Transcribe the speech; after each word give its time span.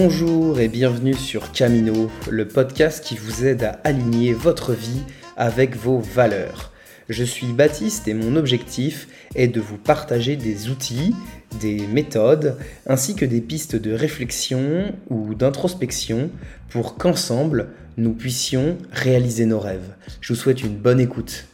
Bonjour 0.00 0.60
et 0.60 0.68
bienvenue 0.68 1.14
sur 1.14 1.50
Camino, 1.50 2.08
le 2.30 2.46
podcast 2.46 3.04
qui 3.04 3.16
vous 3.16 3.44
aide 3.44 3.64
à 3.64 3.80
aligner 3.82 4.32
votre 4.32 4.72
vie 4.72 5.02
avec 5.36 5.74
vos 5.74 5.98
valeurs. 5.98 6.70
Je 7.08 7.24
suis 7.24 7.48
Baptiste 7.48 8.06
et 8.06 8.14
mon 8.14 8.36
objectif 8.36 9.08
est 9.34 9.48
de 9.48 9.60
vous 9.60 9.76
partager 9.76 10.36
des 10.36 10.68
outils, 10.68 11.16
des 11.60 11.84
méthodes, 11.88 12.56
ainsi 12.86 13.16
que 13.16 13.24
des 13.24 13.40
pistes 13.40 13.74
de 13.74 13.92
réflexion 13.92 14.94
ou 15.10 15.34
d'introspection 15.34 16.30
pour 16.68 16.96
qu'ensemble, 16.96 17.70
nous 17.96 18.12
puissions 18.12 18.78
réaliser 18.92 19.46
nos 19.46 19.58
rêves. 19.58 19.96
Je 20.20 20.32
vous 20.32 20.38
souhaite 20.38 20.62
une 20.62 20.76
bonne 20.76 21.00
écoute. 21.00 21.47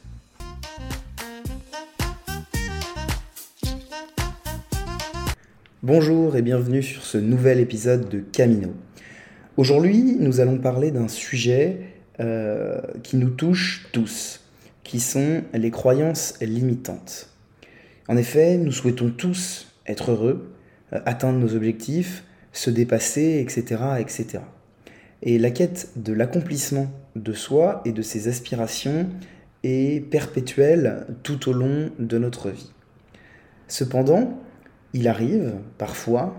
Bonjour 5.86 6.34
et 6.34 6.40
bienvenue 6.40 6.82
sur 6.82 7.02
ce 7.02 7.18
nouvel 7.18 7.60
épisode 7.60 8.08
de 8.08 8.20
Camino. 8.20 8.72
Aujourd'hui, 9.58 10.16
nous 10.18 10.40
allons 10.40 10.56
parler 10.56 10.90
d'un 10.90 11.08
sujet 11.08 11.80
euh, 12.20 12.80
qui 13.02 13.18
nous 13.18 13.28
touche 13.28 13.86
tous, 13.92 14.40
qui 14.82 14.98
sont 14.98 15.42
les 15.52 15.70
croyances 15.70 16.40
limitantes. 16.40 17.28
En 18.08 18.16
effet, 18.16 18.56
nous 18.56 18.72
souhaitons 18.72 19.10
tous 19.10 19.74
être 19.86 20.12
heureux, 20.12 20.54
euh, 20.94 21.00
atteindre 21.04 21.38
nos 21.38 21.54
objectifs, 21.54 22.24
se 22.54 22.70
dépasser, 22.70 23.46
etc., 23.46 23.82
etc. 23.98 24.38
Et 25.20 25.38
la 25.38 25.50
quête 25.50 25.90
de 25.96 26.14
l'accomplissement 26.14 26.90
de 27.14 27.34
soi 27.34 27.82
et 27.84 27.92
de 27.92 28.00
ses 28.00 28.26
aspirations 28.26 29.10
est 29.64 30.02
perpétuelle 30.10 31.08
tout 31.22 31.50
au 31.50 31.52
long 31.52 31.90
de 31.98 32.16
notre 32.16 32.48
vie. 32.48 32.72
Cependant, 33.68 34.40
il 34.94 35.08
arrive 35.08 35.54
parfois 35.76 36.34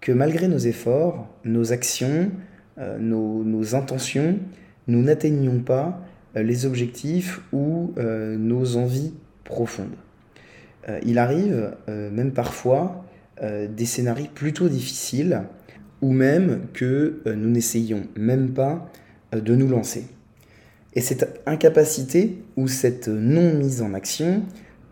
que 0.00 0.10
malgré 0.10 0.48
nos 0.48 0.58
efforts, 0.58 1.28
nos 1.44 1.72
actions, 1.72 2.30
euh, 2.78 2.98
nos, 2.98 3.74
intentions, 3.74 4.38
nous 4.88 5.02
n'atteignions 5.02 5.60
pas 5.60 6.00
euh, 6.36 6.42
les 6.42 6.66
objectifs 6.66 7.40
ou 7.52 7.92
euh, 7.98 8.36
nos 8.36 8.76
envies 8.76 9.14
profondes. 9.44 9.96
il 11.04 11.18
arrive 11.18 11.74
même 11.86 12.32
parfois 12.32 13.04
des 13.42 13.86
scénarios 13.86 14.28
plutôt 14.34 14.68
difficiles 14.68 15.42
ou 16.02 16.12
même 16.12 16.66
que 16.74 17.22
nous 17.24 17.48
n'essayions 17.48 18.02
même 18.14 18.50
pas 18.50 18.90
de 19.32 19.54
nous 19.54 19.68
lancer. 19.68 20.04
Et 20.94 21.00
cette 21.00 21.40
incapacité 21.46 22.42
ou 22.56 22.68
cette 22.68 23.08
non-mise 23.08 23.80
en 23.80 23.94
action 23.94 24.42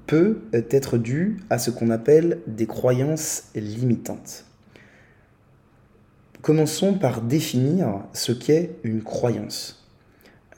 peut 0.07 0.39
être 0.53 0.99
dû 0.99 1.39
à 1.51 1.59
ce 1.59 1.71
qu'on 1.71 1.91
appelle 1.91 2.41
des 2.47 2.67
croyances 2.67 3.45
limitantes. 3.55 4.45
Commençons 6.43 6.95
par 6.95 7.23
définir 7.23 8.05
ce 8.13 8.31
qu'est 8.31 8.77
une 8.85 9.03
croyance, 9.03 9.85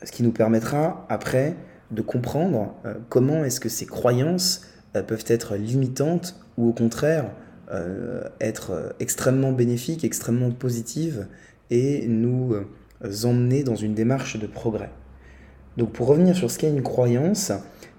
ce 0.03 0.13
qui 0.13 0.23
nous 0.23 0.33
permettra 0.33 1.07
après 1.09 1.57
de 1.91 2.03
comprendre 2.03 2.75
euh, 2.85 2.95
comment 3.09 3.45
est-ce 3.45 3.61
que 3.61 3.71
ces 3.71 3.87
croyances 3.87 4.67
euh, 4.97 5.03
peuvent 5.03 5.25
être 5.29 5.57
limitantes 5.57 6.39
ou 6.59 6.69
au 6.69 6.73
contraire 6.73 7.31
euh, 7.71 8.29
être 8.41 8.95
extrêmement 9.01 9.53
bénéfiques, 9.53 10.05
extrêmement 10.05 10.51
positives 10.51 11.27
et 11.71 12.07
nous 12.07 12.55
emmener 13.25 13.63
dans 13.63 13.77
une 13.77 13.95
démarche 13.95 14.39
de 14.39 14.47
progrès. 14.47 14.91
Donc 15.77 15.93
pour 15.93 16.09
revenir 16.09 16.35
sur 16.35 16.51
ce 16.51 16.59
qu'est 16.59 16.71
une 16.71 16.83
croyance, 16.83 17.53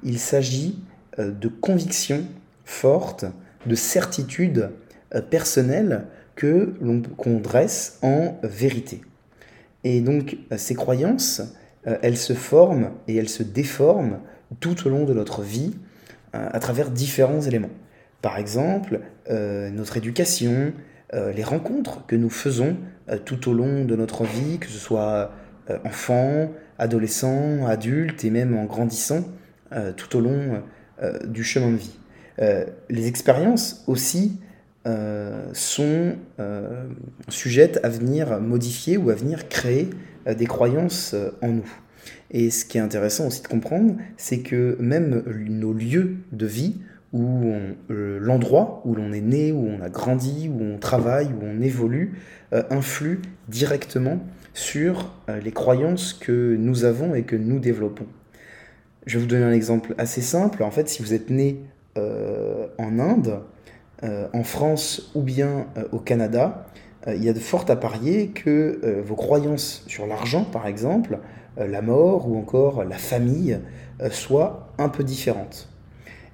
il 0.03 0.20
s'agit 0.20 0.80
de 1.20 1.48
conviction 1.48 2.23
forte, 2.66 3.25
de 3.66 3.75
certitude 3.75 4.71
euh, 5.14 5.21
personnelle 5.21 6.05
que 6.36 6.73
l'on 6.82 7.02
qu'on 7.02 7.39
dresse 7.39 7.99
en 8.02 8.38
vérité. 8.44 9.02
Et 9.83 10.02
donc 10.02 10.38
euh, 10.52 10.58
ces 10.58 10.76
croyances, 10.76 11.42
elles 12.02 12.17
se 12.17 12.33
forment 12.33 12.92
et 13.08 13.16
elles 13.16 13.30
se 13.30 13.42
déforment 13.42 14.20
tout 14.60 14.86
au 14.86 14.89
long 14.89 15.05
de 15.05 15.14
notre 15.14 15.42
vie 15.42 15.71
à 16.33 16.60
travers 16.60 16.92
différents 16.92 17.39
éléments. 17.39 17.70
Par 18.21 18.38
exemple, 18.38 18.99
notre 19.30 19.95
éducation, 19.95 20.73
les 21.14 21.44
rencontres 21.44 22.05
que 22.05 22.17
nous 22.17 22.30
faisons 22.30 22.76
tout 23.23 23.49
au 23.49 23.54
long 23.54 23.86
de 23.86 23.95
notre 23.95 24.26
vie, 24.26 24.60
que 24.60 24.67
ce 24.67 24.77
soit 24.77 25.32
enfant, 25.86 26.52
adolescent, 26.77 27.65
adulte 27.65 28.26
et 28.26 28.30
même 28.30 28.58
en 28.58 28.65
grandissant 28.65 29.23
tout 29.95 30.17
au 30.17 30.20
long 30.20 30.55
euh, 30.55 30.60
du 31.26 31.43
chemin 31.43 31.71
de 31.71 31.77
vie. 31.77 31.99
Euh, 32.42 32.65
les 32.89 33.08
expériences 33.08 33.83
aussi 33.87 34.39
euh, 34.87 35.45
sont 35.54 36.15
sujettes 37.27 37.80
à 37.83 37.89
venir 37.89 38.39
modifier 38.39 38.98
ou 38.98 39.09
à 39.09 39.15
venir 39.15 39.49
créer 39.49 39.89
des 40.26 40.45
croyances 40.45 41.15
en 41.42 41.49
nous. 41.49 41.71
Et 42.32 42.49
ce 42.49 42.64
qui 42.64 42.77
est 42.77 42.82
intéressant 42.82 43.27
aussi 43.27 43.42
de 43.42 43.48
comprendre, 43.48 43.95
c'est 44.17 44.39
que 44.39 44.77
même 44.80 45.23
nos 45.48 45.73
lieux 45.73 46.17
de 46.32 46.45
vie, 46.45 46.76
ou 47.11 47.52
l'endroit 47.89 48.83
où 48.86 48.93
l'on 48.93 49.11
est 49.14 49.21
né, 49.21 49.52
où 49.52 49.67
on 49.67 49.82
a 49.82 49.89
grandi, 49.89 50.48
où 50.48 50.61
on 50.61 50.77
travaille, 50.77 51.27
où 51.27 51.43
on 51.43 51.61
évolue, 51.61 52.14
influent 52.52 53.21
directement 53.48 54.20
sur 54.54 55.11
les 55.43 55.52
croyances 55.52 56.14
que 56.14 56.55
nous 56.55 56.83
avons 56.86 57.15
et 57.15 57.23
que 57.23 57.36
nous 57.36 57.59
développons. 57.59 58.05
Je 59.09 59.15
vais 59.17 59.21
vous 59.21 59.27
donner 59.27 59.45
un 59.45 59.53
exemple 59.53 59.95
assez 59.97 60.21
simple. 60.21 60.61
En 60.61 60.70
fait, 60.70 60.87
si 60.87 61.02
vous 61.02 61.15
êtes 61.15 61.31
né 61.31 61.61
euh, 61.97 62.67
en 62.77 62.99
Inde, 62.99 63.39
euh, 64.03 64.27
en 64.33 64.43
France 64.43 65.09
ou 65.15 65.23
bien 65.23 65.65
euh, 65.77 65.86
au 65.92 65.97
Canada, 65.97 66.67
il 67.08 67.23
y 67.23 67.27
a 67.27 67.33
de 67.33 67.39
fortes 67.39 67.71
à 67.71 67.75
parier 67.75 68.27
que 68.27 69.02
vos 69.03 69.15
croyances 69.15 69.83
sur 69.87 70.05
l'argent, 70.05 70.43
par 70.43 70.67
exemple, 70.67 71.17
la 71.58 71.81
mort 71.81 72.30
ou 72.30 72.37
encore 72.37 72.83
la 72.83 72.97
famille, 72.97 73.58
soient 74.11 74.73
un 74.77 74.89
peu 74.89 75.05
différentes. 75.05 75.70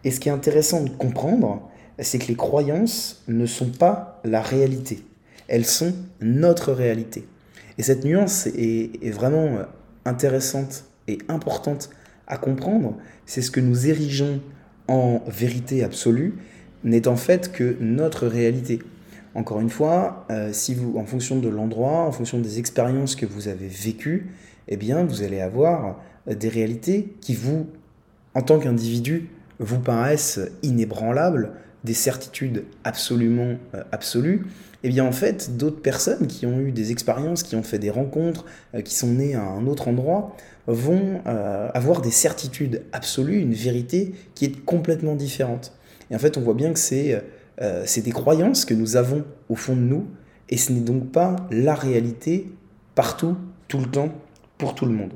Et 0.03 0.09
ce 0.09 0.19
qui 0.19 0.27
est 0.27 0.31
intéressant 0.31 0.83
de 0.83 0.89
comprendre, 0.89 1.69
c'est 1.99 2.17
que 2.17 2.27
les 2.27 2.35
croyances 2.35 3.23
ne 3.27 3.45
sont 3.45 3.69
pas 3.69 4.19
la 4.25 4.41
réalité. 4.41 5.05
Elles 5.47 5.65
sont 5.65 5.93
notre 6.19 6.73
réalité. 6.73 7.27
Et 7.77 7.83
cette 7.83 8.03
nuance 8.03 8.47
est 8.47 9.11
vraiment 9.11 9.59
intéressante 10.03 10.85
et 11.07 11.19
importante 11.29 11.91
à 12.27 12.37
comprendre, 12.37 12.95
c'est 13.25 13.41
ce 13.41 13.51
que 13.51 13.59
nous 13.59 13.87
érigeons 13.87 14.41
en 14.87 15.21
vérité 15.27 15.83
absolue 15.83 16.35
n'est 16.83 17.07
en 17.07 17.15
fait 17.15 17.51
que 17.51 17.75
notre 17.79 18.27
réalité. 18.27 18.79
Encore 19.33 19.59
une 19.59 19.69
fois, 19.69 20.25
euh, 20.31 20.51
si 20.53 20.73
vous, 20.73 20.97
en 20.97 21.05
fonction 21.05 21.39
de 21.39 21.49
l'endroit, 21.49 22.03
en 22.03 22.11
fonction 22.11 22.39
des 22.39 22.59
expériences 22.59 23.15
que 23.15 23.25
vous 23.25 23.47
avez 23.49 23.67
vécues, 23.67 24.27
eh 24.69 24.77
bien, 24.77 25.03
vous 25.03 25.23
allez 25.23 25.41
avoir 25.41 25.99
euh, 26.29 26.35
des 26.35 26.47
réalités 26.47 27.13
qui 27.19 27.35
vous, 27.35 27.67
en 28.33 28.41
tant 28.41 28.59
qu'individu, 28.59 29.29
vous 29.59 29.79
paraissent 29.79 30.39
inébranlables, 30.63 31.51
des 31.83 31.93
certitudes 31.93 32.63
absolument 32.83 33.57
euh, 33.73 33.83
absolues, 33.91 34.47
eh 34.83 34.89
bien 34.89 35.05
en 35.05 35.11
fait, 35.11 35.57
d'autres 35.57 35.81
personnes 35.81 36.27
qui 36.27 36.45
ont 36.45 36.59
eu 36.59 36.71
des 36.71 36.91
expériences, 36.91 37.43
qui 37.43 37.55
ont 37.55 37.63
fait 37.63 37.79
des 37.79 37.89
rencontres, 37.89 38.45
qui 38.83 38.93
sont 38.93 39.07
nées 39.13 39.33
à 39.33 39.41
un 39.41 39.65
autre 39.65 39.87
endroit, 39.87 40.35
vont 40.67 41.21
euh, 41.27 41.69
avoir 41.73 42.01
des 42.01 42.11
certitudes 42.11 42.83
absolues, 42.91 43.39
une 43.39 43.53
vérité 43.53 44.13
qui 44.33 44.45
est 44.45 44.65
complètement 44.65 45.15
différente. 45.15 45.73
Et 46.09 46.15
en 46.15 46.19
fait, 46.19 46.37
on 46.37 46.41
voit 46.41 46.53
bien 46.53 46.73
que 46.73 46.79
c'est 46.79 47.21
euh, 47.61 47.85
des 47.85 48.11
croyances 48.11 48.65
que 48.65 48.73
nous 48.73 48.95
avons 48.95 49.23
au 49.49 49.55
fond 49.55 49.75
de 49.75 49.81
nous, 49.81 50.07
et 50.49 50.57
ce 50.57 50.71
n'est 50.71 50.81
donc 50.81 51.11
pas 51.11 51.35
la 51.51 51.75
réalité 51.75 52.47
partout, 52.95 53.35
tout 53.67 53.79
le 53.79 53.87
temps, 53.87 54.09
pour 54.57 54.75
tout 54.75 54.85
le 54.85 54.93
monde. 54.93 55.13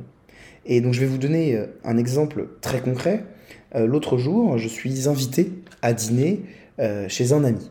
Et 0.65 0.81
donc 0.81 0.93
je 0.93 0.99
vais 0.99 1.05
vous 1.05 1.17
donner 1.17 1.55
euh, 1.55 1.65
un 1.83 1.97
exemple 1.97 2.47
très 2.61 2.81
concret. 2.81 3.25
L'autre 3.75 4.17
jour, 4.17 4.57
je 4.57 4.67
suis 4.67 5.07
invité 5.07 5.51
à 5.83 5.93
dîner 5.93 6.41
chez 7.07 7.33
un 7.33 7.43
ami. 7.43 7.69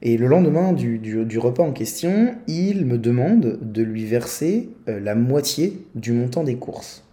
Et 0.00 0.16
le 0.16 0.28
lendemain 0.28 0.72
du, 0.72 1.38
repas 1.38 1.64
en 1.64 1.72
question, 1.72 2.36
il 2.46 2.86
me 2.86 2.98
demande 2.98 3.58
de 3.60 3.82
lui 3.82 4.04
verser 4.04 4.70
euh, 4.88 5.00
la 5.00 5.14
moitié 5.14 5.84
du 5.94 6.12
montant 6.12 6.44
des 6.44 6.56
courses. 6.56 7.04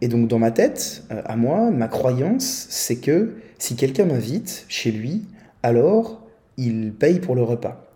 Et 0.00 0.08
donc 0.08 0.26
dans 0.26 0.40
ma 0.40 0.50
tête, 0.50 1.04
euh, 1.12 1.22
à 1.24 1.36
moi, 1.36 1.70
ma 1.70 1.86
croyance, 1.86 2.66
c'est 2.70 2.96
que 2.96 3.36
si 3.58 3.76
quelqu'un 3.76 4.06
m'invite 4.06 4.64
chez 4.68 4.90
lui, 4.90 5.26
alors 5.62 6.26
il 6.56 6.92
paye 6.92 7.20
pour 7.20 7.36
le 7.36 7.44
repas. 7.44 7.86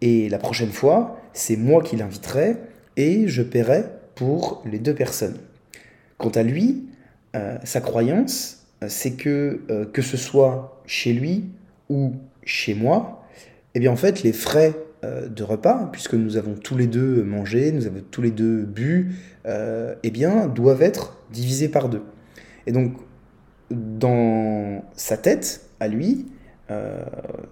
Et 0.00 0.30
la 0.30 0.38
prochaine 0.38 0.70
fois, 0.70 1.20
c'est 1.34 1.56
moi 1.56 1.82
qui 1.82 1.96
l'inviterai 1.96 2.56
et 2.96 3.28
je 3.28 3.42
paierai 3.42 3.84
pour 4.14 4.62
les 4.64 4.78
deux 4.78 4.94
personnes. 4.94 5.36
Quant 6.16 6.30
à 6.30 6.42
lui, 6.42 6.86
euh, 7.36 7.58
sa 7.64 7.82
croyance, 7.82 8.66
c'est 8.88 9.12
que 9.12 9.60
que 9.92 10.00
ce 10.00 10.16
soit 10.16 10.80
chez 10.86 11.12
lui 11.12 11.44
ou 11.90 12.14
chez 12.44 12.74
moi, 12.74 13.19
eh 13.74 13.80
bien 13.80 13.92
en 13.92 13.96
fait, 13.96 14.22
les 14.22 14.32
frais 14.32 14.74
euh, 15.04 15.28
de 15.28 15.42
repas, 15.42 15.88
puisque 15.92 16.14
nous 16.14 16.36
avons 16.36 16.54
tous 16.54 16.76
les 16.76 16.86
deux 16.86 17.22
mangé, 17.22 17.72
nous 17.72 17.86
avons 17.86 18.02
tous 18.10 18.22
les 18.22 18.30
deux 18.30 18.64
bu, 18.64 19.14
euh, 19.46 19.94
eh 20.02 20.10
bien, 20.10 20.46
doivent 20.46 20.82
être 20.82 21.16
divisés 21.32 21.68
par 21.68 21.88
deux. 21.88 22.02
Et 22.66 22.72
donc, 22.72 22.94
dans 23.70 24.84
sa 24.94 25.16
tête, 25.16 25.62
à 25.78 25.88
lui, 25.88 26.26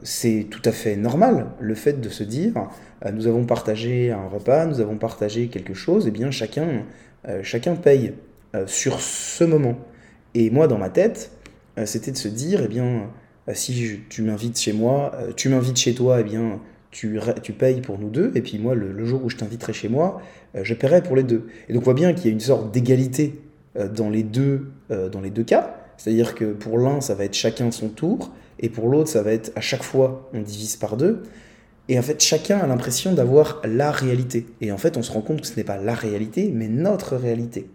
c'est 0.04 0.46
tout 0.48 0.62
à 0.64 0.70
fait 0.70 0.94
normal 0.94 1.46
le 1.58 1.74
fait 1.74 2.00
de 2.00 2.08
se 2.08 2.22
dire 2.22 2.52
nous 3.12 3.26
avons 3.26 3.46
partagé 3.46 4.12
un 4.12 4.28
repas, 4.28 4.64
nous 4.66 4.80
avons 4.80 4.96
partagé 4.96 5.48
quelque 5.48 5.74
chose, 5.74 6.06
et 6.06 6.10
eh 6.10 6.12
bien 6.12 6.30
chacun, 6.30 6.84
chacun 7.42 7.74
paye 7.74 8.14
sur 8.66 9.00
ce 9.00 9.42
moment. 9.42 9.76
Et 10.34 10.50
moi, 10.50 10.68
dans 10.68 10.78
ma 10.78 10.88
tête, 10.88 11.32
c'était 11.84 12.12
de 12.12 12.16
se 12.16 12.28
dire, 12.28 12.60
eh 12.64 12.68
bien, 12.68 13.10
si 13.54 14.00
tu 14.08 14.22
m'invites 14.22 14.58
chez 14.58 14.72
moi, 14.72 15.12
tu 15.36 15.48
m'invites 15.48 15.76
chez 15.76 15.94
toi, 15.94 16.20
eh 16.20 16.24
bien, 16.24 16.60
tu, 16.90 17.18
tu 17.42 17.52
payes 17.52 17.80
pour 17.80 17.98
nous 17.98 18.08
deux, 18.08 18.32
et 18.34 18.42
puis 18.42 18.58
moi, 18.58 18.74
le, 18.74 19.04
jour 19.04 19.24
où 19.24 19.30
je 19.30 19.36
t'inviterai 19.36 19.72
chez 19.72 19.88
moi, 19.88 20.20
euh, 20.54 20.60
je 20.64 20.74
paierai 20.74 21.02
pour 21.02 21.16
les 21.16 21.22
deux. 21.22 21.46
Et 21.68 21.72
donc 21.72 21.82
on 21.82 21.84
voit 21.86 21.94
bien 21.94 22.12
qu'il 22.12 22.26
y 22.26 22.28
a 22.28 22.32
une 22.32 22.40
sorte 22.40 22.72
d'égalité 22.72 23.40
euh, 23.76 23.88
dans, 23.88 24.10
les 24.10 24.22
deux, 24.22 24.70
euh, 24.90 25.08
dans 25.08 25.20
les 25.20 25.30
deux 25.30 25.44
cas. 25.44 25.76
C'est-à-dire 25.96 26.34
que 26.34 26.52
pour 26.52 26.78
l'un, 26.78 27.00
ça 27.00 27.14
va 27.14 27.24
être 27.24 27.34
chacun 27.34 27.70
son 27.70 27.88
tour, 27.88 28.32
et 28.60 28.68
pour 28.68 28.88
l'autre, 28.88 29.10
ça 29.10 29.22
va 29.22 29.32
être 29.32 29.52
à 29.56 29.60
chaque 29.60 29.82
fois, 29.82 30.28
on 30.32 30.40
divise 30.40 30.76
par 30.76 30.96
deux. 30.96 31.22
Et 31.88 31.98
en 31.98 32.02
fait, 32.02 32.22
chacun 32.22 32.58
a 32.58 32.66
l'impression 32.66 33.14
d'avoir 33.14 33.62
la 33.64 33.90
réalité. 33.90 34.46
Et 34.60 34.72
en 34.72 34.78
fait, 34.78 34.96
on 34.96 35.02
se 35.02 35.10
rend 35.10 35.22
compte 35.22 35.40
que 35.40 35.46
ce 35.46 35.56
n'est 35.56 35.64
pas 35.64 35.78
la 35.78 35.94
réalité, 35.94 36.50
mais 36.54 36.68
notre 36.68 37.16
réalité. 37.16 37.68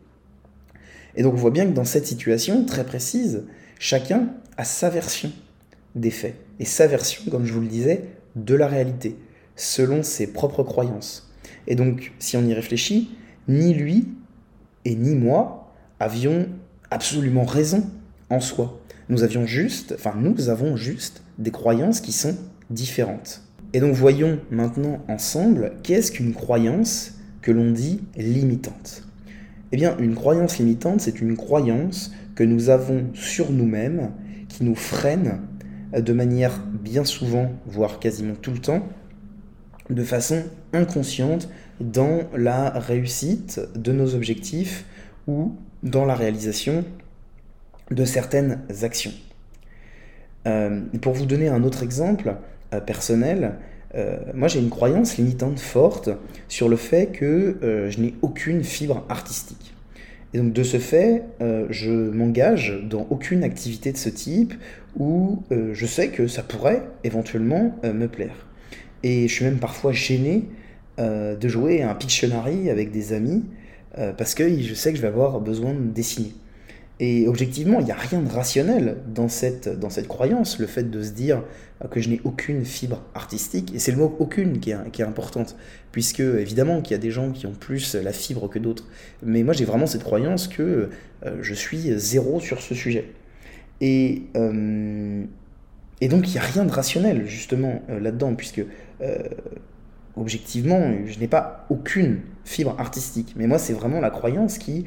Et 1.16 1.24
donc 1.24 1.34
on 1.34 1.38
voit 1.38 1.52
bien 1.52 1.66
que 1.66 1.74
dans 1.74 1.86
cette 1.86 2.08
situation 2.08 2.66
très 2.66 2.84
précise, 2.84 3.44
chacun 3.80 4.30
a 4.58 4.64
sa 4.64 4.90
version 4.90 5.32
des 5.96 6.12
faits. 6.12 6.36
Et 6.60 6.66
sa 6.66 6.88
version, 6.88 7.24
comme 7.30 7.46
je 7.46 7.54
vous 7.54 7.62
le 7.62 7.68
disais, 7.68 8.06
de 8.36 8.56
la 8.56 8.68
réalité, 8.68 9.18
selon 9.56 10.04
ses 10.04 10.28
propres 10.28 10.64
croyances. 10.64 11.32
Et 11.68 11.76
donc, 11.76 12.14
si 12.20 12.38
on 12.38 12.46
y 12.46 12.54
réfléchit, 12.54 13.16
ni 13.48 13.74
lui 13.74 14.08
et 14.86 14.96
ni 14.96 15.16
moi 15.16 15.74
avions 16.00 16.48
absolument 16.92 17.46
raison 17.46 17.84
en 18.30 18.40
soi. 18.40 18.80
Nous 19.10 19.24
avions 19.24 19.46
juste, 19.46 19.94
enfin 19.98 20.14
nous 20.18 20.50
avons 20.50 20.76
juste 20.76 21.24
des 21.38 21.52
croyances 21.52 22.02
qui 22.02 22.12
sont 22.12 22.36
différentes. 22.70 23.44
Et 23.74 23.80
donc 23.80 23.94
voyons 23.94 24.40
maintenant 24.52 25.04
ensemble 25.08 25.74
qu'est-ce 25.84 26.12
qu'une 26.12 26.34
croyance 26.34 27.16
que 27.42 27.52
l'on 27.52 27.72
dit 27.72 28.02
limitante. 28.16 29.04
Eh 29.72 29.76
bien, 29.76 29.98
une 29.98 30.14
croyance 30.14 30.60
limitante, 30.60 31.02
c'est 31.02 31.20
une 31.20 31.36
croyance 31.36 32.12
que 32.36 32.44
nous 32.44 32.70
avons 32.70 33.08
sur 33.16 33.52
nous-mêmes 33.52 34.12
qui 34.48 34.64
nous 34.64 34.76
freine 34.76 35.40
de 36.02 36.14
manière 36.14 36.60
bien 36.60 37.06
souvent, 37.06 37.52
voire 37.66 38.00
quasiment 38.00 38.36
tout 38.36 38.52
le 38.52 38.60
temps, 38.60 38.88
de 39.90 40.04
façon 40.04 40.44
inconsciente 40.74 41.50
dans 41.80 42.22
la 42.36 42.70
réussite 42.70 43.62
de 43.76 43.92
nos 43.92 44.16
objectifs 44.16 44.86
ou 45.28 45.56
dans 45.84 46.06
la 46.06 46.16
réalisation 46.16 46.86
de 47.92 48.06
certaines 48.06 48.60
actions. 48.82 49.12
Euh, 50.48 50.82
pour 51.02 51.14
vous 51.14 51.26
donner 51.26 51.48
un 51.48 51.64
autre 51.64 51.84
exemple 51.84 52.36
euh, 52.74 52.80
personnel, 52.82 53.56
euh, 53.96 54.18
moi 54.34 54.48
j'ai 54.48 54.60
une 54.60 54.70
croyance 54.70 55.18
limitante 55.18 55.60
forte 55.60 56.10
sur 56.48 56.68
le 56.68 56.76
fait 56.76 57.08
que 57.08 57.58
je 57.90 58.00
n'ai 58.00 58.16
aucune 58.22 58.64
fibre 58.64 59.06
artistique. 59.10 59.74
Et 60.34 60.40
donc 60.40 60.52
de 60.52 60.64
ce 60.64 60.78
fait, 60.78 61.24
euh, 61.42 61.68
je 61.70 61.92
m'engage 61.92 62.80
dans 62.90 63.06
aucune 63.10 63.44
activité 63.44 63.92
de 63.92 63.98
ce 63.98 64.10
type 64.10 64.54
où 64.98 65.44
euh, 65.52 65.72
je 65.74 65.86
sais 65.86 66.10
que 66.10 66.28
ça 66.28 66.42
pourrait 66.42 66.82
éventuellement 67.04 67.78
euh, 67.84 67.94
me 67.94 68.08
plaire. 68.08 68.48
Et 69.04 69.28
je 69.28 69.34
suis 69.34 69.46
même 69.46 69.60
parfois 69.60 69.92
gêné 69.92 70.46
de 71.00 71.48
jouer 71.48 71.82
à 71.82 71.90
un 71.90 71.96
Pictionary 71.96 72.70
avec 72.70 72.92
des 72.92 73.14
amis 73.14 73.44
parce 74.16 74.36
que 74.36 74.48
je 74.62 74.74
sais 74.76 74.92
que 74.92 74.98
je 74.98 75.02
vais 75.02 75.08
avoir 75.08 75.42
besoin 75.42 75.74
de 75.74 75.80
dessiner. 75.80 76.34
Et 77.00 77.28
objectivement, 77.28 77.80
il 77.80 77.86
n'y 77.86 77.92
a 77.92 77.96
rien 77.96 78.22
de 78.22 78.30
rationnel 78.32 78.98
dans 79.14 79.28
cette, 79.28 79.68
dans 79.80 79.90
cette 79.90 80.08
croyance, 80.08 80.60
le 80.60 80.68
fait 80.68 80.90
de 80.90 81.02
se 81.02 81.12
dire 81.12 81.44
que 81.90 82.00
je 82.00 82.10
n'ai 82.10 82.22
aucune 82.24 82.64
fibre 82.66 83.04
artistique. 83.16 83.74
Et 83.74 83.80
c'est 83.80 83.92
le 83.92 83.98
mot 83.98 84.16
aucune 84.20 84.60
qui 84.60 84.72
est, 84.72 84.92
qui 84.92 85.02
est 85.02 85.06
importante, 85.06 85.56
puisque 85.92 86.20
évidemment 86.20 86.82
qu'il 86.82 86.92
y 86.92 86.96
a 86.96 87.02
des 87.02 87.12
gens 87.12 87.32
qui 87.32 87.48
ont 87.48 87.54
plus 87.54 87.96
la 87.96 88.14
fibre 88.14 88.48
que 88.48 88.60
d'autres. 88.60 88.88
Mais 89.24 89.44
moi, 89.44 89.54
j'ai 89.54 89.66
vraiment 89.66 89.88
cette 89.88 90.04
croyance 90.04 90.48
que 90.48 90.90
euh, 91.26 91.38
je 91.42 91.54
suis 91.54 91.98
zéro 91.98 92.40
sur 92.40 92.62
ce 92.62 92.76
sujet. 92.76 93.12
Et, 93.82 94.24
euh, 94.38 95.24
et 96.00 96.08
donc, 96.08 96.28
il 96.30 96.34
n'y 96.34 96.38
a 96.38 96.44
rien 96.44 96.64
de 96.64 96.72
rationnel, 96.72 97.26
justement, 97.26 97.82
euh, 97.90 98.00
là-dedans, 98.00 98.36
puisque 98.36 98.64
objectivement, 100.16 100.94
je 101.06 101.20
n'ai 101.20 101.28
pas 101.28 101.66
aucune 101.70 102.22
fibre 102.46 102.76
artistique. 102.80 103.34
Mais 103.36 103.48
moi, 103.48 103.58
c'est 103.58 103.74
vraiment 103.74 104.00
la 104.00 104.12
croyance 104.12 104.58
qui, 104.58 104.86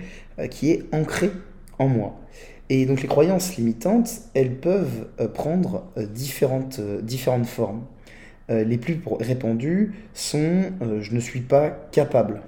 qui 0.51 0.71
est 0.71 0.85
ancrée 0.93 1.33
en 1.79 1.89
moi. 1.89 2.19
Et 2.69 2.87
donc 2.87 3.03
les 3.03 3.09
croyances 3.09 3.57
limitantes, 3.57 4.11
elles 4.35 4.57
peuvent 4.57 5.07
euh, 5.21 5.29
prendre 5.29 5.85
euh, 5.97 6.07
différentes, 6.07 6.79
euh, 6.81 7.01
différentes 7.01 7.47
formes. 7.47 7.85
les 8.49 8.79
plus 8.79 9.01
répandues 9.19 9.93
sont 10.15 10.71
je 11.01 11.15
ne 11.15 11.21
suis 11.21 11.41
pas 11.41 11.71
capable. 11.91 12.43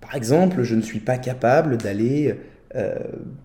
Par 0.00 0.14
exemple, 0.14 0.62
je 0.62 0.74
ne 0.74 0.80
suis 0.80 1.00
pas 1.00 1.18
capable 1.18 1.76
d'aller 1.76 2.34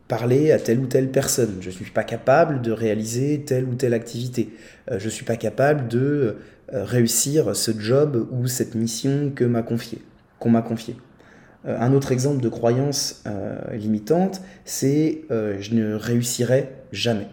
parler 0.07 0.53
à 0.53 0.59
telle 0.59 0.79
ou 0.79 0.85
telle 0.85 1.09
personne. 1.11 1.57
Je 1.59 1.67
ne 1.67 1.73
suis 1.73 1.91
pas 1.91 2.05
capable 2.05 2.61
de 2.61 2.71
réaliser 2.71 3.41
telle 3.41 3.65
ou 3.65 3.75
telle 3.75 3.93
activité. 3.93 4.49
je 4.89 5.03
ne 5.03 5.09
suis 5.09 5.25
pas 5.25 5.35
capable 5.35 5.89
de 5.89 6.37
réussir 6.71 7.53
ce 7.53 7.77
job 7.77 8.29
ou 8.31 8.47
cette 8.47 8.75
mission 8.75 9.33
que 9.35 9.43
m'a 9.43 9.61
confié, 9.61 10.01
qu'on 10.39 10.51
m'a 10.51 10.61
confié. 10.61 10.95
Euh, 11.65 11.77
un 11.79 11.93
autre 11.93 12.11
exemple 12.11 12.41
de 12.41 12.49
croyance 12.49 13.23
euh, 13.27 13.57
limitante, 13.75 14.41
c'est 14.65 15.21
euh, 15.31 15.57
je 15.59 15.73
ne 15.75 15.93
réussirai 15.93 16.69
jamais. 16.91 17.27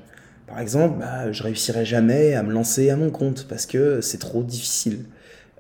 Par 0.46 0.60
exemple, 0.60 0.98
bah, 0.98 1.30
je 1.32 1.42
réussirai 1.42 1.84
jamais 1.84 2.34
à 2.34 2.42
me 2.42 2.52
lancer 2.52 2.90
à 2.90 2.96
mon 2.96 3.10
compte 3.10 3.46
parce 3.48 3.66
que 3.66 4.00
c'est 4.00 4.18
trop 4.18 4.42
difficile. 4.42 5.04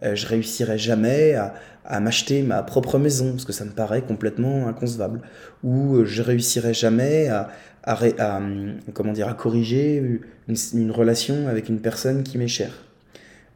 je 0.02 0.26
réussirai 0.26 0.78
jamais 0.78 1.34
à, 1.34 2.00
m'acheter 2.00 2.42
ma 2.42 2.62
propre 2.62 2.98
maison 2.98 3.32
parce 3.32 3.44
que 3.44 3.52
ça 3.52 3.64
me 3.64 3.70
paraît 3.70 4.02
complètement 4.02 4.68
inconcevable. 4.68 5.22
Ou 5.64 6.04
je 6.04 6.22
réussirai 6.22 6.72
jamais 6.72 7.28
à, 7.28 8.40
comment 8.92 9.12
dire, 9.12 9.28
à 9.28 9.34
corriger 9.34 10.20
une, 10.74 10.90
relation 10.92 11.48
avec 11.48 11.68
une 11.68 11.80
personne 11.80 12.22
qui 12.22 12.38
m'est 12.38 12.46
chère. 12.46 12.84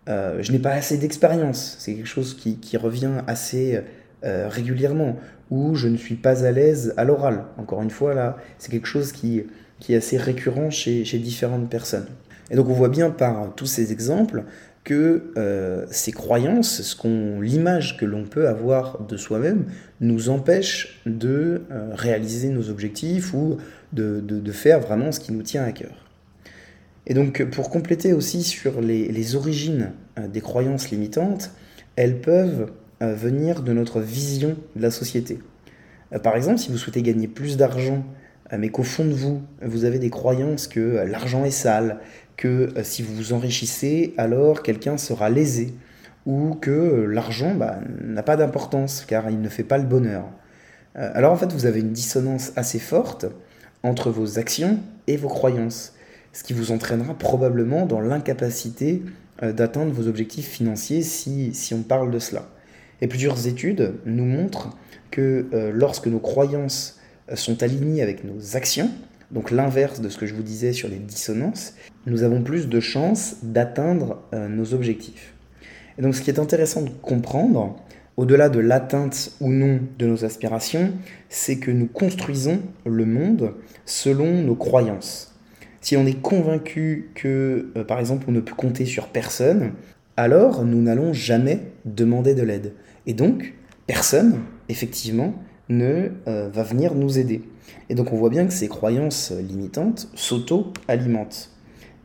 je 0.09 0.51
n'ai 0.51 0.59
pas 0.59 0.73
assez 0.73 0.99
d'expérience. 0.99 1.77
C'est 1.79 1.95
quelque 1.95 2.09
chose 2.09 2.35
qui 2.35 2.77
revient 2.77 3.23
assez 3.29 3.81
euh, 4.23 4.49
régulièrement, 4.49 5.17
ou 5.51 5.75
je 5.75 5.89
ne 5.89 5.97
suis 5.97 6.17
pas 6.17 6.45
à 6.45 6.51
l'aise 6.51 6.93
à 6.99 7.05
l'oral. 7.05 7.45
Encore 7.57 7.81
une 7.81 7.91
fois, 7.91 8.13
là, 8.13 8.37
c'est 8.59 8.71
quelque 8.71 8.87
chose 8.87 9.13
qui, 9.13 9.45
qui 9.79 9.95
est 9.95 9.97
assez 9.97 10.19
récurrent 10.19 10.69
chez, 10.69 11.07
chez, 11.07 11.19
différentes 11.19 11.71
personnes. 11.71 12.07
Et 12.51 12.57
donc 12.57 12.69
on 12.69 12.75
voit 12.75 12.91
bien 12.91 13.11
par 13.11 13.55
tous 13.55 13.65
ces 13.65 13.93
exemples 13.93 14.45
que 14.85 15.33
euh, 15.39 15.87
ces 15.91 16.13
croyances, 16.13 17.03
l'image 17.41 17.97
que 17.97 18.05
l'on 18.05 18.25
peut 18.25 18.47
avoir 18.47 19.01
de 19.01 19.17
soi-même, 19.17 19.65
nous 20.01 20.29
empêche 20.29 21.01
de 21.07 21.63
euh, 21.71 21.91
réaliser 21.95 22.51
nos 22.51 22.69
objectifs 22.69 23.33
ou 23.33 23.57
de, 23.95 24.21
de, 24.21 24.39
de, 24.39 24.53
faire 24.53 24.81
vraiment 24.81 25.13
ce 25.13 25.21
qui 25.21 25.33
nous 25.33 25.43
tient 25.43 25.65
à 25.65 25.73
cœur. 25.73 26.07
Et 27.07 27.15
donc 27.15 27.43
pour 27.51 27.71
compléter 27.71 28.13
aussi 28.13 28.43
sur 28.43 28.83
les, 28.83 29.09
les 29.09 29.35
origines 29.35 29.93
des 30.29 30.43
croyances 30.43 30.91
limitantes, 30.91 31.53
elles 31.97 32.21
peuvent 32.21 32.71
venir 33.01 33.63
de 33.63 33.73
notre 33.73 34.01
vision 34.01 34.57
de 34.77 34.83
la 34.83 34.91
société. 34.91 35.39
Euh, 36.13 36.19
par 36.19 36.37
exemple, 36.37 36.59
si 36.59 36.71
vous 36.71 36.79
souhaitez 36.79 37.03
gagner 37.03 37.29
plus 37.29 37.57
d'argent, 37.57 38.05
euh, 38.53 38.57
mais 38.59 38.69
qu'au 38.71 38.83
fond 38.83 39.05
de 39.05 39.13
vous, 39.13 39.43
vous 39.63 39.85
avez 39.85 39.99
des 39.99 40.11
croyances 40.11 40.67
que 40.67 40.81
euh, 40.81 41.05
l'argent 41.05 41.45
est 41.45 41.51
sale, 41.51 41.99
que 42.37 42.73
si 42.83 43.03
vous 43.03 43.15
vous 43.15 43.33
enrichissez, 43.35 44.15
alors 44.17 44.63
quelqu'un 44.63 44.97
sera 44.97 45.29
lésé, 45.29 45.75
ou 46.25 46.55
que 46.55 47.05
l'argent 47.05 47.55
bah, 47.55 47.81
n'a 48.03 48.23
pas 48.23 48.37
d'importance 48.37 49.05
car 49.07 49.29
il 49.29 49.43
ne 49.43 49.49
fait 49.51 49.65
pas 49.65 49.77
le 49.77 49.85
bonheur. 49.85 50.25
Alors 50.95 51.33
en 51.33 51.37
fait, 51.37 51.53
vous 51.53 51.67
avez 51.67 51.81
une 51.81 51.93
dissonance 51.93 52.53
assez 52.57 52.79
forte 52.79 53.27
entre 53.83 54.11
vos 54.11 54.39
actions 54.39 54.79
et 55.07 55.19
vos 55.19 55.29
croyances, 55.29 55.93
ce 56.33 56.43
qui 56.43 56.55
vous 56.55 56.73
entraînera 56.73 57.13
probablement 57.13 57.85
dans 57.85 58.01
l'incapacité 58.01 59.03
d'atteindre 59.43 59.93
vos 59.93 60.09
objectifs 60.09 60.49
financiers 60.49 61.03
si, 61.03 61.53
si 61.53 61.75
on 61.75 61.83
parle 61.83 62.11
de 62.11 62.19
cela. 62.19 62.49
Et 63.01 63.07
plusieurs 63.07 63.47
études 63.47 63.95
nous 64.05 64.25
montrent 64.25 64.77
que 65.11 65.47
euh, 65.53 65.71
lorsque 65.75 66.07
nos 66.07 66.19
croyances 66.19 66.99
euh, 67.31 67.37
sont 67.37 67.63
alignées 67.63 68.03
avec 68.03 68.25
nos 68.25 68.57
actions, 68.57 68.91
donc 69.31 69.51
l'inverse 69.51 70.01
de 70.01 70.09
ce 70.09 70.19
que 70.19 70.27
je 70.27 70.35
vous 70.35 70.43
disais 70.43 70.73
sur 70.73 70.89
les 70.89 70.99
dissonances, 70.99 71.75
nous 72.07 72.23
avons 72.23 72.43
plus 72.43 72.69
de 72.69 72.81
chances 72.81 73.37
d'atteindre 73.43 74.23
euh, 74.35 74.49
nos 74.49 74.75
objectifs. 74.75 75.35
Et 75.99 76.03
donc 76.03 76.15
ce 76.15 76.23
qui 76.23 76.31
est 76.31 76.39
intéressant 76.39 76.83
de 76.83 76.91
comprendre, 76.91 77.77
au-delà 78.17 78.49
de 78.49 78.61
l'atteinte 78.61 79.33
ou 79.41 79.51
non 79.51 79.81
de 79.99 80.07
nos 80.07 80.25
aspirations, 80.25 80.93
c'est 81.29 81.57
que 81.57 81.71
nous 81.71 81.87
construisons 81.87 82.61
le 82.85 83.07
monde 83.07 83.55
selon 83.87 84.43
nos 84.43 84.57
croyances. 84.57 85.35
Si 85.81 85.97
on 85.97 86.05
est 86.05 86.21
convaincu 86.21 87.11
que, 87.15 87.73
par 87.89 87.99
exemple, 87.99 88.27
on 88.29 88.33
ne 88.33 88.41
peut 88.41 88.55
compter 88.55 88.85
sur 88.85 89.09
personne, 89.09 89.73
alors 90.21 90.65
nous 90.65 90.83
n'allons 90.83 91.13
jamais 91.13 91.61
demander 91.85 92.35
de 92.35 92.43
l'aide. 92.43 92.75
Et 93.07 93.15
donc, 93.15 93.55
personne, 93.87 94.41
effectivement, 94.69 95.35
ne 95.69 96.11
euh, 96.29 96.51
va 96.53 96.63
venir 96.63 96.95
nous 96.95 97.19
aider. 97.19 97.43
Et 97.89 97.95
donc 97.95 98.13
on 98.13 98.17
voit 98.17 98.31
bien 98.31 98.47
que 98.47 98.53
ces 98.53 98.69
croyances 98.69 99.33
limitantes 99.33 100.09
s'auto-alimentent. 100.15 101.51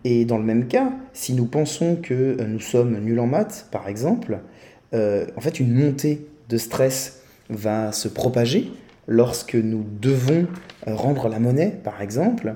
Et 0.04 0.24
dans 0.24 0.38
le 0.38 0.44
même 0.44 0.68
cas, 0.68 0.94
si 1.14 1.34
nous 1.34 1.46
pensons 1.46 1.96
que 1.96 2.42
nous 2.44 2.60
sommes 2.60 3.00
nuls 3.00 3.20
en 3.20 3.28
maths, 3.28 3.68
par 3.72 3.88
exemple, 3.88 4.40
en 4.94 5.42
fait, 5.42 5.60
une 5.60 5.74
montée 5.74 6.28
de 6.48 6.58
stress 6.58 7.22
va 7.50 7.92
se 7.92 8.08
propager 8.08 8.72
lorsque 9.08 9.56
nous 9.56 9.84
devons 10.00 10.48
rendre 10.86 11.28
la 11.28 11.40
monnaie, 11.40 11.78
par 11.84 12.02
exemple. 12.02 12.56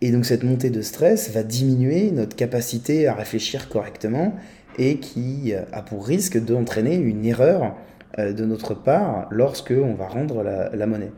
Et 0.00 0.10
donc 0.10 0.26
cette 0.26 0.42
montée 0.42 0.70
de 0.70 0.82
stress 0.82 1.30
va 1.30 1.42
diminuer 1.42 2.10
notre 2.10 2.36
capacité 2.36 3.06
à 3.08 3.14
réfléchir 3.14 3.68
correctement 3.68 4.34
et 4.78 4.98
qui 4.98 5.52
a 5.54 5.82
pour 5.82 6.06
risque 6.06 6.42
d'entraîner 6.42 6.96
une 6.96 7.24
erreur 7.24 7.74
euh, 8.18 8.32
de 8.32 8.44
notre 8.44 8.74
part 8.74 9.26
lorsque 9.30 9.72
on 9.72 9.94
va 9.94 10.06
rendre 10.06 10.42
la, 10.42 10.86
monnaie. 10.86 11.12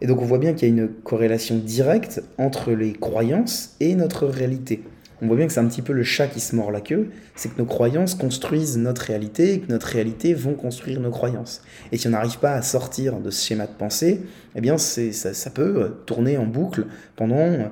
Et 0.00 0.06
donc 0.06 0.20
on 0.20 0.24
voit 0.24 0.38
bien 0.38 0.52
qu'il 0.52 0.68
y 0.68 0.70
a 0.70 0.74
une 0.74 0.88
corrélation 0.88 1.56
directe 1.56 2.22
entre 2.38 2.72
les 2.72 2.92
croyances 2.92 3.76
et 3.78 3.94
notre 3.94 4.26
réalité. 4.26 4.82
On 5.22 5.28
voit 5.28 5.36
bien 5.36 5.46
que 5.46 5.52
c'est 5.52 5.60
un 5.60 5.68
petit 5.68 5.82
peu 5.82 5.92
le 5.92 6.02
chat 6.02 6.26
qui 6.26 6.40
se 6.40 6.56
mord 6.56 6.72
la 6.72 6.80
queue, 6.80 7.10
c'est 7.36 7.54
que 7.54 7.58
nos 7.58 7.66
croyances 7.66 8.16
construisent 8.16 8.76
notre 8.76 9.02
réalité 9.02 9.54
et 9.54 9.60
que 9.60 9.70
notre 9.70 9.86
réalité 9.86 10.34
vont 10.34 10.54
construire 10.54 10.98
nos 11.00 11.10
croyances. 11.10 11.62
Et 11.92 11.98
si 11.98 12.08
on 12.08 12.10
n'arrive 12.10 12.38
pas 12.40 12.54
à 12.54 12.62
sortir 12.62 13.20
de 13.20 13.30
ce 13.30 13.46
schéma 13.46 13.66
de 13.66 13.72
pensée, 13.72 14.22
eh 14.56 14.60
bien 14.60 14.76
ça 14.76 15.50
peut 15.50 15.94
tourner 16.04 16.36
en 16.36 16.46
boucle 16.46 16.86
pendant 17.14 17.70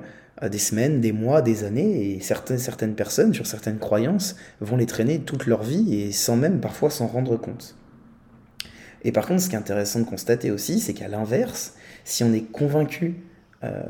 des 0.49 0.59
semaines, 0.59 1.01
des 1.01 1.11
mois, 1.11 1.41
des 1.41 1.63
années, 1.63 2.15
et 2.15 2.19
certaines, 2.19 2.95
personnes, 2.95 3.33
sur 3.33 3.47
certaines 3.47 3.79
croyances, 3.79 4.35
vont 4.61 4.77
les 4.77 4.85
traîner 4.85 5.19
toute 5.19 5.45
leur 5.45 5.63
vie 5.63 6.01
et 6.01 6.11
sans 6.11 6.35
même 6.35 6.59
parfois 6.59 6.89
s'en 6.89 7.07
rendre 7.07 7.37
compte. 7.37 7.75
Et 9.03 9.11
par 9.11 9.27
contre, 9.27 9.41
ce 9.41 9.49
qui 9.49 9.55
est 9.55 9.59
intéressant 9.59 9.99
de 9.99 10.05
constater 10.05 10.51
aussi, 10.51 10.79
c'est 10.79 10.93
qu'à 10.93 11.07
l'inverse, 11.07 11.75
si 12.05 12.23
on 12.23 12.33
est 12.33 12.51
convaincu 12.51 13.15
euh, 13.63 13.83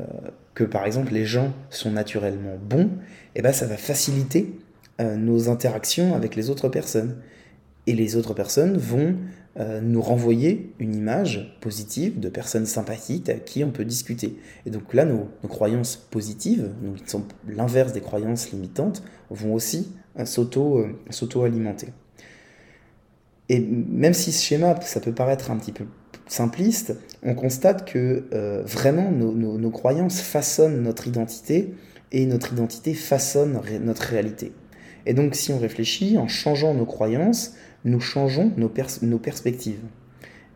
que 0.54 0.64
par 0.64 0.86
exemple 0.86 1.12
les 1.12 1.24
gens 1.24 1.52
sont 1.70 1.90
naturellement 1.90 2.56
bons, 2.60 2.90
eh 3.34 3.42
ben, 3.42 3.52
ça 3.52 3.66
va 3.66 3.76
faciliter 3.76 4.58
euh, 5.00 5.16
nos 5.16 5.48
interactions 5.48 6.14
avec 6.14 6.36
les 6.36 6.50
autres 6.50 6.68
personnes. 6.68 7.16
Et 7.86 7.94
les 7.94 8.16
autres 8.16 8.34
personnes 8.34 8.76
vont 8.76 9.16
euh, 9.56 9.80
nous 9.80 10.02
renvoyer 10.02 10.74
une 10.80 10.96
image 10.96 11.56
positive 11.60 12.18
de 12.18 12.28
personnes 12.28 12.66
sympathiques 12.66 13.28
à 13.28 13.34
qui 13.34 13.62
on 13.62 13.70
peut 13.70 13.84
discuter. 13.84 14.36
Et 14.66 14.70
donc 14.70 14.92
là, 14.92 15.04
nos, 15.04 15.28
croyances 15.48 15.94
positives, 15.94 16.70
donc 16.82 16.96
qui 16.96 17.08
sont 17.08 17.22
l'inverse 17.46 17.92
des 17.92 18.00
croyances 18.00 18.50
limitantes, 18.50 19.04
vont 19.30 19.54
aussi 19.54 19.92
euh, 20.18 20.24
euh, 20.24 20.86
s'auto-alimenter. 21.10 21.88
Et 23.48 23.60
même 23.60 24.12
si 24.12 24.32
ce 24.32 24.42
schéma, 24.42 24.80
ça 24.80 24.98
peut 24.98 25.12
paraître 25.12 25.52
un 25.52 25.56
petit 25.56 25.72
peu 25.72 25.84
simpliste, 26.26 26.96
on 27.22 27.34
constate 27.34 27.88
que 27.88 28.24
vraiment 28.64 29.10
nos, 29.12 29.70
croyances 29.70 30.20
façonnent 30.20 30.82
notre 30.82 31.06
identité 31.06 31.74
et 32.10 32.24
notre 32.24 32.54
identité 32.54 32.94
façonne 32.94 33.60
notre 33.82 34.02
réalité. 34.02 34.52
Et 35.06 35.14
donc 35.14 35.34
si 35.34 35.52
on 35.52 35.58
réfléchit, 35.58 36.18
en 36.18 36.28
changeant 36.28 36.74
nos 36.74 36.86
croyances, 36.86 37.54
nous 37.84 38.00
changeons 38.00 38.52
nos, 38.56 38.70
nos 39.02 39.18
perspectives. 39.18 39.80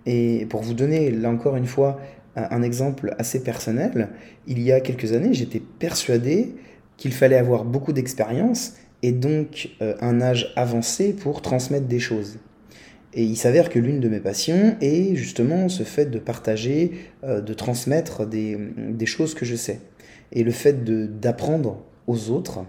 Et 0.07 0.47
pour 0.49 0.63
vous 0.63 0.75
donner 0.75 1.11
là 1.11 1.31
encore 1.31 1.57
une 1.57 1.67
fois 1.67 2.01
un 2.37 2.63
exemple 2.63 3.15
assez 3.19 3.43
personnel, 3.43 4.11
il 4.47 4.61
y 4.63 4.73
a 4.73 4.81
quelques 4.81 5.13
années, 5.13 5.35
j'étais 5.35 5.61
persuadé 5.61 6.55
qu'il 6.97 7.13
fallait 7.13 7.37
avoir 7.37 7.65
beaucoup 7.65 7.93
d'expérience 7.93 8.75
et 9.03 9.13
donc 9.13 9.71
euh, 9.81 9.95
un 10.01 10.21
âge 10.21 10.53
avancé 10.57 11.13
pour 11.13 11.43
transmettre 11.43 11.87
des 11.87 12.01
choses. 12.01 12.39
Et 13.15 13.23
il 13.23 13.37
s'avère 13.37 13.71
que 13.71 13.79
l'une 13.79 14.01
de 14.01 14.09
mes 14.09 14.21
passions 14.21 14.77
est 14.81 15.15
justement 15.15 15.69
ce 15.69 15.83
fait 15.83 16.07
de 16.07 16.19
partager, 16.19 16.93
euh, 17.25 17.41
de 17.41 17.55
transmettre 17.55 18.27
des, 18.27 18.59
des, 18.77 19.07
choses 19.07 19.35
que 19.35 19.47
je 19.47 19.57
sais. 19.57 19.81
Et 20.33 20.43
le 20.43 20.51
fait 20.51 20.85
d'apprendre 21.21 21.85
aux 22.07 22.31
autres. 22.31 22.61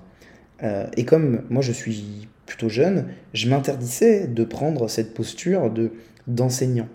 Euh, 0.63 0.87
et 0.97 1.05
comme 1.05 1.43
moi 1.49 1.61
je 1.61 1.71
suis 1.71 2.27
plutôt 2.45 2.69
jeune, 2.69 3.07
je 3.33 3.49
m'interdisais 3.49 4.27
de 4.27 4.43
prendre 4.43 4.87
cette 4.89 5.13
posture 5.13 5.69
de 5.69 5.91
d'enseignant. 6.27 6.87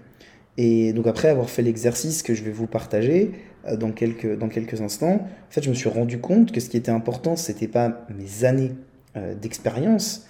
Et 0.57 0.93
donc 0.93 1.07
après 1.07 1.29
avoir 1.29 1.51
fait 1.51 1.63
l'exercice 1.63 2.23
que 2.23 2.35
je 2.35 2.45
vais 2.45 2.51
vous 2.51 2.67
partager 2.67 3.33
euh, 3.67 3.77
dans 3.77 3.91
quelques, 3.91 4.39
dans 4.39 4.49
quelques 4.49 4.81
instants, 4.81 5.27
en 5.27 5.51
fait, 5.51 5.63
je 5.63 5.71
me 5.71 5.75
suis 5.75 5.89
rendu 5.89 6.19
compte 6.19 6.53
que 6.53 6.61
ce 6.61 6.69
qui 6.69 6.77
était 6.77 6.93
important, 6.93 7.37
c'était 7.37 7.69
pas 7.69 8.07
mes 8.17 8.45
années 8.45 8.73
euh, 9.17 9.35
d'expérience 9.35 10.27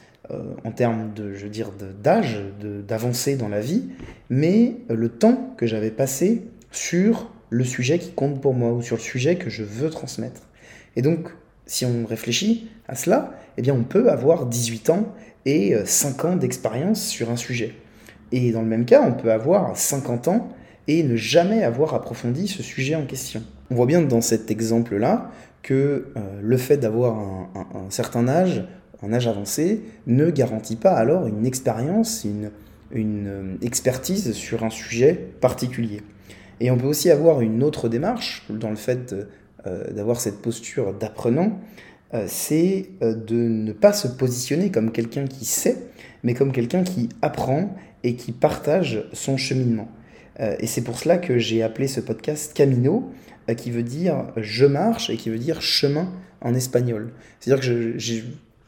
en 0.65 0.71
termes 0.71 1.13
de, 1.13 1.35
je 1.35 1.47
dire, 1.47 1.71
d'âge, 2.03 2.41
d'avancée 2.89 3.37
dans 3.37 3.51
la 3.51 3.61
vie, 3.61 3.91
mais 4.31 4.77
le 4.89 5.11
temps 5.11 5.53
que 5.59 5.67
j'avais 5.67 5.91
passé 5.91 6.45
sur 6.71 7.31
le 7.51 7.63
sujet 7.63 7.99
qui 7.99 8.11
compte 8.11 8.41
pour 8.41 8.55
moi 8.55 8.73
ou 8.73 8.81
sur 8.81 8.97
le 8.97 9.03
sujet 9.03 9.37
que 9.37 9.51
je 9.51 9.63
veux 9.63 9.91
transmettre. 9.91 10.49
Et 10.97 11.03
donc, 11.03 11.29
si 11.67 11.85
on 11.85 12.07
réfléchit 12.07 12.69
à 12.89 12.95
cela, 12.95 13.33
eh 13.57 13.71
on 13.71 13.85
peut 13.85 14.11
avoir 14.11 14.47
18 14.47 14.91
ans 14.91 15.15
et 15.47 15.75
5 15.85 16.25
euh, 16.25 16.29
ans 16.29 16.37
d'expérience 16.37 17.03
sur 17.03 17.31
un 17.31 17.37
sujet. 17.37 17.75
Et 18.33 18.53
dans 18.53 18.63
le 18.63 18.69
même 18.69 18.85
cas, 18.85 19.03
on 19.07 19.13
peut 19.13 19.33
avoir 19.33 19.77
50 19.77 20.29
ans 20.29 20.49
et 20.89 21.03
ne 21.03 21.17
jamais 21.17 21.63
avoir 21.63 21.95
approfondi 21.95 22.49
ce 22.49 22.63
sujet 22.63 22.95
en 22.95 23.07
question. 23.07 23.43
On 23.71 23.75
voit 23.75 23.87
bien 23.87 24.03
dans 24.03 24.21
cet 24.21 24.51
exemple-là 24.51 25.31
que 25.63 26.13
euh, 26.17 26.41
le 26.43 26.57
fait 26.57 26.77
d'avoir 26.77 27.17
un, 27.19 27.91
certain 27.91 28.29
âge, 28.29 28.65
un 29.03 29.13
âge 29.13 29.27
avancé, 29.27 29.83
ne 30.07 30.31
garantit 30.31 30.77
pas 30.77 30.93
alors 30.93 31.27
une 31.27 31.47
expérience, 31.47 32.25
une, 32.25 32.51
une 32.91 33.27
euh, 33.27 33.55
expertise 33.63 34.33
sur 34.33 34.65
un 34.65 34.71
sujet 34.71 35.15
particulier. 35.41 36.03
Et 36.61 36.71
on 36.71 36.77
peut 36.77 36.87
aussi 36.87 37.11
avoir 37.11 37.41
une 37.41 37.63
autre 37.63 37.89
démarche 37.89 38.47
dans 38.51 38.71
le 38.71 38.77
fait 38.77 39.15
d'avoir 39.67 40.21
cette 40.21 40.43
posture 40.43 40.93
d'apprenant, 40.93 41.59
euh, 42.15 42.27
c'est 42.29 42.91
euh, 43.03 43.15
de 43.15 43.35
ne 43.35 43.73
pas 43.73 43.93
se 43.93 44.07
positionner 44.07 44.71
comme 44.71 44.93
quelqu'un 44.93 45.27
qui 45.27 45.45
sait, 45.45 45.79
mais 46.23 46.35
comme 46.35 46.53
quelqu'un 46.53 46.85
qui 46.85 47.09
apprend 47.23 47.75
et 48.05 48.15
qui 48.15 48.31
partage 48.31 49.05
son 49.13 49.37
cheminement. 49.37 49.89
Euh, 50.39 50.55
et 50.61 50.67
c'est 50.67 50.83
pour 50.83 50.99
cela 50.99 51.19
que 51.19 51.39
j'ai 51.39 51.63
appelé 51.63 51.89
ce 51.89 52.01
podcast 52.01 52.53
Camino, 52.55 53.11
qui 53.59 53.71
veut 53.71 53.83
dire 53.83 54.33
je 54.37 54.65
marche 54.65 55.11
et 55.11 55.17
qui 55.17 55.29
veut 55.29 55.39
dire 55.39 55.61
chemin 55.61 56.11
en 56.41 56.55
espagnol. 56.55 57.13
C'est-à-dire 57.41 57.69
que 57.69 57.97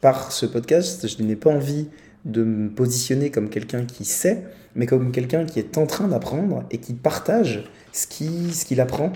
par 0.01 0.31
ce 0.31 0.45
podcast, 0.45 1.07
je 1.07 1.23
n'ai 1.23 1.35
pas 1.35 1.49
envie 1.49 1.87
de 2.25 2.43
me 2.43 2.69
positionner 2.69 3.31
comme 3.31 3.49
quelqu'un 3.49 3.85
qui 3.85 4.05
sait, 4.05 4.43
mais 4.77 4.85
comme 4.85 5.11
quelqu'un 5.11 5.45
qui 5.45 5.59
est 5.59 5.77
en 5.77 5.85
train 5.85 6.07
d'apprendre 6.07 6.63
et 6.71 6.77
qui 6.77 6.93
partage 6.93 7.65
ce 7.91 8.07
qu'il 8.07 8.79
apprend 8.79 9.11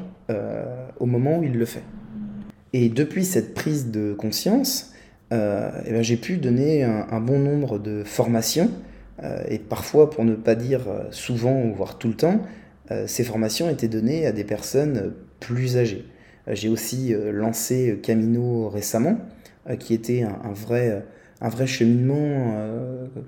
au 1.00 1.06
moment 1.06 1.39
où 1.39 1.44
il 1.44 1.58
le 1.58 1.65
fait. 1.65 1.84
Et 2.74 2.89
depuis 2.89 3.25
cette 3.25 3.53
prise 3.53 3.91
de 3.91 4.13
conscience, 4.13 4.91
euh, 5.34 5.72
eh 5.86 5.91
ben, 5.91 6.03
j'ai 6.03 6.18
pu 6.18 6.38
donner 6.38 6.84
un, 6.84 7.20
bon 7.20 7.39
nombre 7.39 7.80
de 7.80 8.03
formations, 8.03 8.70
euh, 9.24 9.41
et 9.48 9.60
parfois, 9.60 10.10
pour 10.10 10.25
ne 10.25 10.36
pas 10.36 10.56
dire 10.56 10.88
euh, 10.88 11.03
souvent, 11.12 11.70
voire 11.75 11.98
tout 11.98 12.08
le 12.08 12.15
temps, 12.15 12.41
ces 13.06 13.24
formations 13.24 13.70
étaient 13.70 13.88
données 13.88 14.25
à 14.27 14.34
des 14.34 14.44
personnes 14.44 15.13
plus 15.39 15.77
âgées. 15.77 16.06
j'ai 16.48 16.68
aussi 16.68 17.15
lancé 17.32 17.98
Camino 18.03 18.68
récemment, 18.68 19.18
qui 19.80 19.94
était 19.94 20.24
un, 20.24 20.51
vrai, 20.51 21.01
un 21.41 21.50
vrai 21.50 21.65
cheminement, 21.65 22.55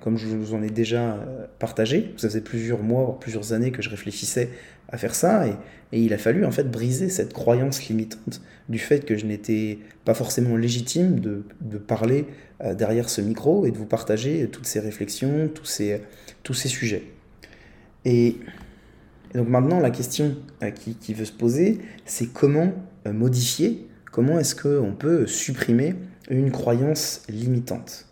comme 0.00 0.16
je 0.16 0.28
vous 0.28 0.54
en 0.54 0.62
ai 0.62 0.70
déjà 0.70 1.18
partagé. 1.58 2.14
Ça 2.16 2.28
faisait 2.28 2.40
plusieurs 2.40 2.80
mois, 2.80 3.18
plusieurs 3.18 3.52
années 3.52 3.72
que 3.72 3.82
je 3.82 3.90
réfléchissais 3.90 4.50
à 4.88 4.96
faire 4.96 5.14
ça, 5.14 5.46
et, 5.46 5.54
il 5.92 6.12
a 6.12 6.18
fallu 6.18 6.44
en 6.44 6.50
fait 6.50 6.68
briser 6.70 7.08
cette 7.08 7.32
croyance 7.32 7.86
limitante 7.86 8.42
du 8.68 8.78
fait 8.78 9.04
que 9.04 9.16
je 9.16 9.26
n'étais 9.26 9.78
pas 10.04 10.14
forcément 10.14 10.56
légitime 10.56 11.20
de, 11.20 11.78
parler 11.78 12.26
euh, 12.62 12.74
derrière 12.74 13.08
ce 13.08 13.20
micro 13.20 13.64
et 13.66 13.70
de 13.70 13.76
vous 13.76 13.86
partager 13.86 14.48
toutes 14.50 14.66
ces 14.66 14.80
réflexions, 14.80 15.48
tous 15.52 15.66
ces, 15.66 16.00
tous 16.42 16.54
ces 16.54 16.68
sujets. 16.68 17.04
Et, 18.04 18.36
donc 19.34 19.48
maintenant, 19.48 19.80
la 19.80 19.90
question 19.90 20.36
euh, 20.62 20.70
qui, 20.70 20.94
qui, 20.94 21.14
veut 21.14 21.24
se 21.24 21.32
poser, 21.32 21.78
c'est 22.04 22.32
comment 22.32 22.72
euh, 23.06 23.12
modifier, 23.12 23.86
comment 24.10 24.38
est-ce 24.38 24.54
qu'on 24.54 24.94
peut 24.94 25.26
supprimer 25.26 25.94
une 26.30 26.50
croyance 26.50 27.22
limitante. 27.28 28.06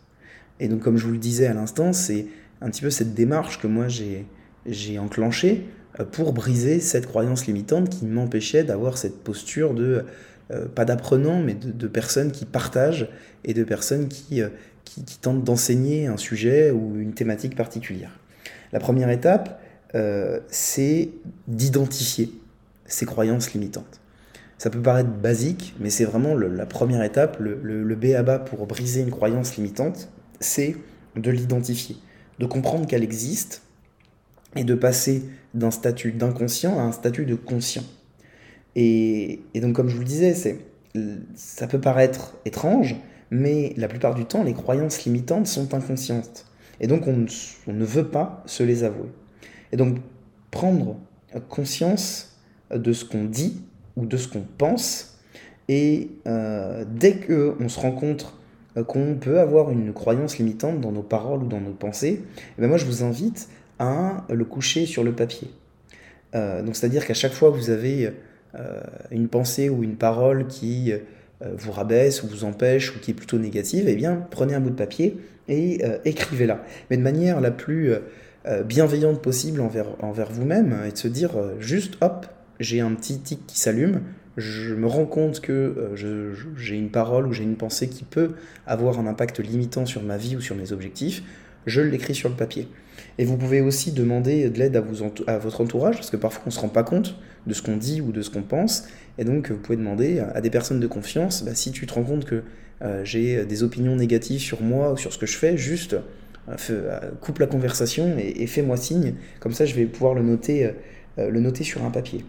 Et 0.60 0.68
donc 0.68 0.80
comme 0.80 0.96
je 0.96 1.06
vous 1.06 1.12
le 1.12 1.18
disais 1.18 1.46
à 1.46 1.54
l'instant, 1.54 1.92
c'est 1.92 2.26
un 2.60 2.70
petit 2.70 2.82
peu 2.82 2.90
cette 2.90 3.14
démarche 3.14 3.58
que 3.58 3.66
moi 3.66 3.86
j'ai 3.88 4.98
enclenchée 4.98 5.66
pour 6.12 6.32
briser 6.32 6.80
cette 6.80 7.06
croyance 7.06 7.46
limitante 7.46 7.88
qui 7.88 8.06
m'empêchait 8.06 8.64
d'avoir 8.64 8.96
cette 8.96 9.22
posture 9.22 9.74
de 9.74 10.04
euh, 10.52 10.66
pas 10.66 10.84
d'apprenants, 10.84 11.40
mais 11.40 11.54
de, 11.54 11.86
personnes 11.86 12.32
qui 12.32 12.44
partagent 12.44 13.08
et 13.44 13.54
de 13.54 13.64
personnes 13.64 14.08
qui, 14.08 14.42
euh, 14.42 14.48
tentent 15.22 15.44
d'enseigner 15.44 16.06
un 16.06 16.18
sujet 16.18 16.70
ou 16.70 16.98
une 16.98 17.14
thématique 17.14 17.56
particulière. 17.56 18.18
La 18.72 18.80
première 18.80 19.08
étape, 19.08 19.62
euh, 19.94 20.40
c'est 20.48 21.10
d'identifier 21.48 22.32
ces 22.84 23.06
croyances 23.06 23.54
limitantes. 23.54 24.01
Ça 24.62 24.70
peut 24.70 24.80
paraître 24.80 25.10
basique, 25.10 25.74
mais 25.80 25.90
c'est 25.90 26.04
vraiment 26.04 26.36
la 26.36 26.66
première 26.66 27.02
étape, 27.02 27.36
le, 27.40 27.96
B 27.96 28.14
à 28.16 28.22
bas 28.22 28.38
pour 28.38 28.64
briser 28.68 29.00
une 29.00 29.10
croyance 29.10 29.56
limitante, 29.56 30.08
c'est 30.38 30.76
de 31.16 31.32
l'identifier, 31.32 31.96
de 32.38 32.46
comprendre 32.46 32.86
qu'elle 32.86 33.02
existe 33.02 33.62
et 34.54 34.62
de 34.62 34.76
passer 34.76 35.24
d'un 35.52 35.72
statut 35.72 36.12
d'inconscient 36.12 36.78
à 36.78 36.82
un 36.82 36.92
statut 36.92 37.26
de 37.26 37.34
conscient. 37.34 37.82
Et, 38.76 39.40
donc, 39.56 39.72
comme 39.74 39.88
je 39.88 39.94
vous 39.96 40.02
le 40.02 40.06
disais, 40.06 40.32
ça 41.34 41.66
peut 41.66 41.80
paraître 41.80 42.36
étrange, 42.44 42.94
mais 43.32 43.74
la 43.76 43.88
plupart 43.88 44.14
du 44.14 44.26
temps, 44.26 44.44
les 44.44 44.54
croyances 44.54 45.04
limitantes 45.04 45.48
sont 45.48 45.74
inconscientes. 45.74 46.46
Et 46.78 46.86
donc, 46.86 47.08
on, 47.08 47.26
ne 47.72 47.84
veut 47.84 48.06
pas 48.06 48.44
se 48.46 48.62
les 48.62 48.84
avouer. 48.84 49.10
Et 49.72 49.76
donc, 49.76 49.96
prendre 50.52 51.00
conscience 51.48 52.38
de 52.72 52.92
ce 52.92 53.04
qu'on 53.04 53.24
dit 53.24 53.60
ou 53.96 54.06
de 54.06 54.16
ce 54.16 54.28
qu'on 54.28 54.44
pense, 54.58 55.18
et 55.68 56.10
euh, 56.26 56.84
dès 56.88 57.16
qu'on 57.16 57.68
se 57.68 57.80
rend 57.80 57.92
compte 57.92 58.34
qu'on 58.86 59.16
peut 59.16 59.38
avoir 59.38 59.70
une 59.70 59.92
croyance 59.92 60.38
limitante 60.38 60.80
dans 60.80 60.92
nos 60.92 61.02
paroles 61.02 61.42
ou 61.42 61.46
dans 61.46 61.60
nos 61.60 61.72
pensées, 61.72 62.22
eh 62.56 62.60
ben 62.60 62.68
moi 62.68 62.78
je 62.78 62.86
vous 62.86 63.04
invite 63.04 63.48
à 63.78 64.24
le 64.30 64.44
coucher 64.44 64.86
sur 64.86 65.04
le 65.04 65.12
papier. 65.12 65.50
Euh, 66.34 66.62
donc 66.62 66.76
c'est-à-dire 66.76 67.06
qu'à 67.06 67.14
chaque 67.14 67.32
fois 67.32 67.50
que 67.50 67.56
vous 67.56 67.70
avez 67.70 68.12
euh, 68.54 68.80
une 69.10 69.28
pensée 69.28 69.68
ou 69.68 69.82
une 69.82 69.96
parole 69.96 70.46
qui 70.46 70.92
euh, 70.92 70.98
vous 71.56 71.72
rabaisse 71.72 72.22
ou 72.22 72.28
vous 72.28 72.44
empêche 72.44 72.94
ou 72.94 73.00
qui 73.00 73.10
est 73.10 73.14
plutôt 73.14 73.38
négative, 73.38 73.84
eh 73.88 73.96
bien 73.96 74.26
prenez 74.30 74.54
un 74.54 74.60
bout 74.60 74.70
de 74.70 74.76
papier 74.76 75.18
et 75.48 75.82
écrivez-la. 76.04 76.62
Mais 76.88 76.96
de 76.96 77.02
manière 77.02 77.40
la 77.40 77.50
plus 77.50 77.92
bienveillante 78.64 79.20
possible 79.20 79.60
envers, 79.60 79.88
envers 80.02 80.30
vous-même 80.30 80.84
et 80.86 80.92
de 80.92 80.96
se 80.96 81.08
dire 81.08 81.32
juste 81.58 81.98
hop, 82.00 82.26
j'ai 82.62 82.80
un 82.80 82.92
petit 82.94 83.18
tic 83.18 83.46
qui 83.46 83.58
s'allume, 83.58 84.00
je 84.36 84.74
me 84.74 84.86
rends 84.86 85.04
compte 85.04 85.40
que 85.40 85.92
j'ai 86.56 86.76
une 86.76 86.90
parole 86.90 87.26
ou 87.26 87.32
j'ai 87.32 87.42
une 87.42 87.56
pensée 87.56 87.88
qui 87.88 88.04
peut 88.04 88.32
avoir 88.66 88.98
un 88.98 89.06
impact 89.06 89.40
limitant 89.40 89.84
sur 89.84 90.02
ma 90.02 90.16
vie 90.16 90.36
ou 90.36 90.40
sur 90.40 90.56
mes 90.56 90.72
objectifs, 90.72 91.22
je 91.66 91.80
l'écris 91.80 92.14
sur 92.14 92.28
le 92.28 92.34
papier. 92.34 92.68
Et 93.18 93.24
vous 93.24 93.36
pouvez 93.36 93.60
aussi 93.60 93.92
demander 93.92 94.48
de 94.48 94.58
l'aide 94.58 94.76
à, 94.76 95.38
votre 95.38 95.60
entourage, 95.60 95.96
parce 95.96 96.10
que 96.10 96.16
parfois 96.16 96.42
on 96.46 96.48
ne 96.48 96.54
se 96.54 96.60
rend 96.60 96.68
pas 96.68 96.82
compte 96.82 97.16
de 97.46 97.54
ce 97.54 97.62
qu'on 97.62 97.76
dit 97.76 98.00
ou 98.00 98.12
de 98.12 98.22
ce 98.22 98.30
qu'on 98.30 98.42
pense. 98.42 98.84
Et 99.18 99.24
donc 99.24 99.50
vous 99.50 99.58
pouvez 99.58 99.76
demander 99.76 100.20
à 100.20 100.40
des 100.40 100.50
personnes 100.50 100.80
de 100.80 100.86
confiance, 100.86 101.44
bah, 101.44 101.54
si 101.54 101.72
tu 101.72 101.86
te 101.86 101.92
rends 101.92 102.04
compte 102.04 102.24
que 102.24 102.42
euh, 102.82 103.04
j'ai 103.04 103.44
des 103.44 103.62
opinions 103.62 103.96
négatives 103.96 104.40
sur 104.40 104.60
moi 104.60 104.92
ou 104.92 104.96
sur 104.96 105.12
ce 105.12 105.18
que 105.18 105.26
je 105.26 105.36
fais, 105.36 105.56
juste 105.56 105.94
euh, 106.48 106.56
euh, 106.70 107.10
coupe 107.20 107.38
la 107.38 107.46
conversation 107.46 108.16
et, 108.18 108.46
fais-moi 108.46 108.76
signe. 108.76 109.14
Comme 109.40 109.52
ça, 109.52 109.64
je 109.64 109.74
vais 109.74 109.84
pouvoir 109.84 110.14
le 110.14 110.22
noter, 110.22 110.70
le 111.16 111.40
noter 111.40 111.64
sur 111.64 111.84
un 111.84 111.90
papier. 111.90 112.24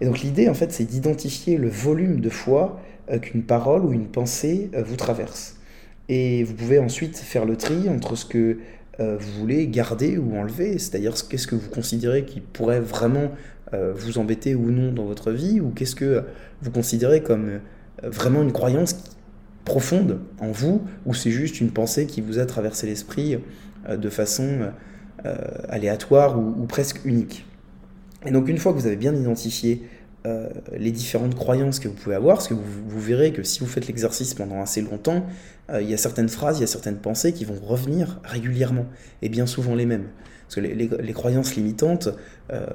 Et 0.00 0.06
donc 0.06 0.20
l'idée, 0.20 0.48
en 0.48 0.54
fait, 0.54 0.72
c'est 0.72 0.84
d'identifier 0.84 1.56
le 1.56 1.68
volume 1.68 2.20
de 2.20 2.30
fois 2.30 2.80
qu'une 3.22 3.42
parole 3.42 3.84
ou 3.84 3.92
une 3.92 4.06
pensée 4.06 4.70
vous 4.86 4.96
traverse. 4.96 5.56
Et 6.08 6.44
vous 6.44 6.54
pouvez 6.54 6.78
ensuite 6.78 7.16
faire 7.16 7.44
le 7.44 7.56
tri 7.56 7.88
entre 7.88 8.16
ce 8.16 8.24
que 8.24 8.58
euh, 9.00 9.16
vous 9.18 9.40
voulez 9.40 9.68
garder 9.68 10.18
ou 10.18 10.36
enlever, 10.36 10.78
c'est-à-dire 10.78 11.14
qu'est-ce 11.28 11.46
que 11.46 11.54
vous 11.54 11.70
considérez 11.70 12.24
qui 12.24 12.40
pourrait 12.40 12.80
vraiment 12.80 13.30
euh, 13.72 13.92
vous 13.94 14.18
embêter 14.18 14.54
ou 14.56 14.70
non 14.70 14.92
dans 14.92 15.04
votre 15.04 15.30
vie, 15.30 15.60
ou 15.60 15.70
qu'est-ce 15.70 15.94
que 15.94 16.24
vous 16.62 16.70
considérez 16.72 17.22
comme 17.22 17.48
euh, 17.48 17.58
vraiment 18.02 18.42
une 18.42 18.52
croyance 18.52 18.96
profonde 19.64 20.18
en 20.40 20.50
vous, 20.50 20.82
ou 21.06 21.14
c'est 21.14 21.30
juste 21.30 21.60
une 21.60 21.70
pensée 21.70 22.06
qui 22.06 22.20
vous 22.22 22.38
a 22.38 22.46
traversé 22.46 22.86
l'esprit 22.86 23.38
de 23.88 24.08
façon 24.08 24.72
aléatoire 25.68 26.38
ou, 26.38 26.64
presque 26.64 27.04
unique. 27.04 27.44
Et 28.26 28.30
donc 28.30 28.48
une 28.48 28.58
fois 28.58 28.72
que 28.72 28.78
vous 28.78 28.86
avez 28.86 28.96
bien 28.96 29.14
identifié 29.14 29.82
les 30.76 30.90
différentes 30.90 31.34
croyances 31.34 31.78
que 31.78 31.88
vous 31.88 31.94
pouvez 31.94 32.14
avoir, 32.14 32.36
parce 32.36 32.48
que 32.48 32.54
vous 32.54 33.00
verrez 33.00 33.32
que 33.32 33.42
si 33.42 33.60
vous 33.60 33.66
faites 33.66 33.86
l'exercice 33.86 34.34
pendant 34.34 34.60
assez 34.60 34.82
longtemps, 34.82 35.24
euh, 35.70 35.82
il 35.82 35.90
y 35.90 35.94
a 35.94 35.96
certaines 35.96 36.28
phrases, 36.28 36.58
il 36.58 36.62
y 36.62 36.64
a 36.64 36.68
certaines 36.68 36.96
pensées 36.96 37.32
qui 37.32 37.44
vont 37.44 37.58
revenir 37.60 38.20
régulièrement, 38.24 38.86
et 39.22 39.28
bien 39.28 39.46
souvent 39.46 39.74
les 39.74 39.86
mêmes. 39.86 40.06
Parce 40.46 40.56
que 40.56 40.60
les, 40.60 41.12
croyances 41.12 41.56
limitantes, 41.56 42.08
euh, 42.50 42.66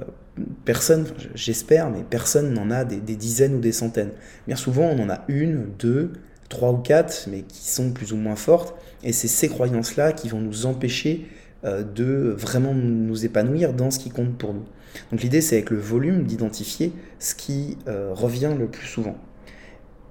personne, 0.64 1.06
j'espère, 1.34 1.90
mais 1.90 2.04
personne 2.08 2.52
n'en 2.52 2.70
a 2.70 2.84
des, 2.84 3.00
dizaines 3.16 3.56
ou 3.56 3.60
des 3.60 3.72
centaines. 3.72 4.12
Bien 4.46 4.54
souvent, 4.54 4.84
on 4.84 4.98
en 5.00 5.10
a 5.10 5.24
une, 5.26 5.66
deux, 5.76 6.12
trois 6.48 6.70
ou 6.70 6.76
quatre, 6.76 7.26
mais 7.28 7.42
qui 7.42 7.68
sont 7.68 7.90
plus 7.90 8.12
ou 8.12 8.16
moins 8.16 8.36
fortes, 8.36 8.76
et 9.02 9.12
c'est 9.12 9.26
ces 9.26 9.48
croyances-là 9.48 10.12
qui 10.12 10.28
vont 10.28 10.40
nous 10.40 10.66
empêcher 10.66 11.26
euh, 11.64 11.82
de 11.82 12.32
vraiment 12.38 12.74
nous 12.74 13.24
épanouir 13.24 13.72
dans 13.72 13.90
ce 13.90 13.98
qui 13.98 14.10
compte 14.10 14.38
pour 14.38 14.54
nous. 14.54 14.64
Donc 15.10 15.22
l'idée, 15.22 15.40
c'est 15.40 15.56
avec 15.56 15.70
le 15.70 15.78
volume 15.78 16.24
d'identifier 16.24 16.92
ce 17.18 17.34
qui 17.34 17.76
revient 17.86 18.52
le 18.58 18.66
plus 18.66 18.86
souvent. 18.86 19.16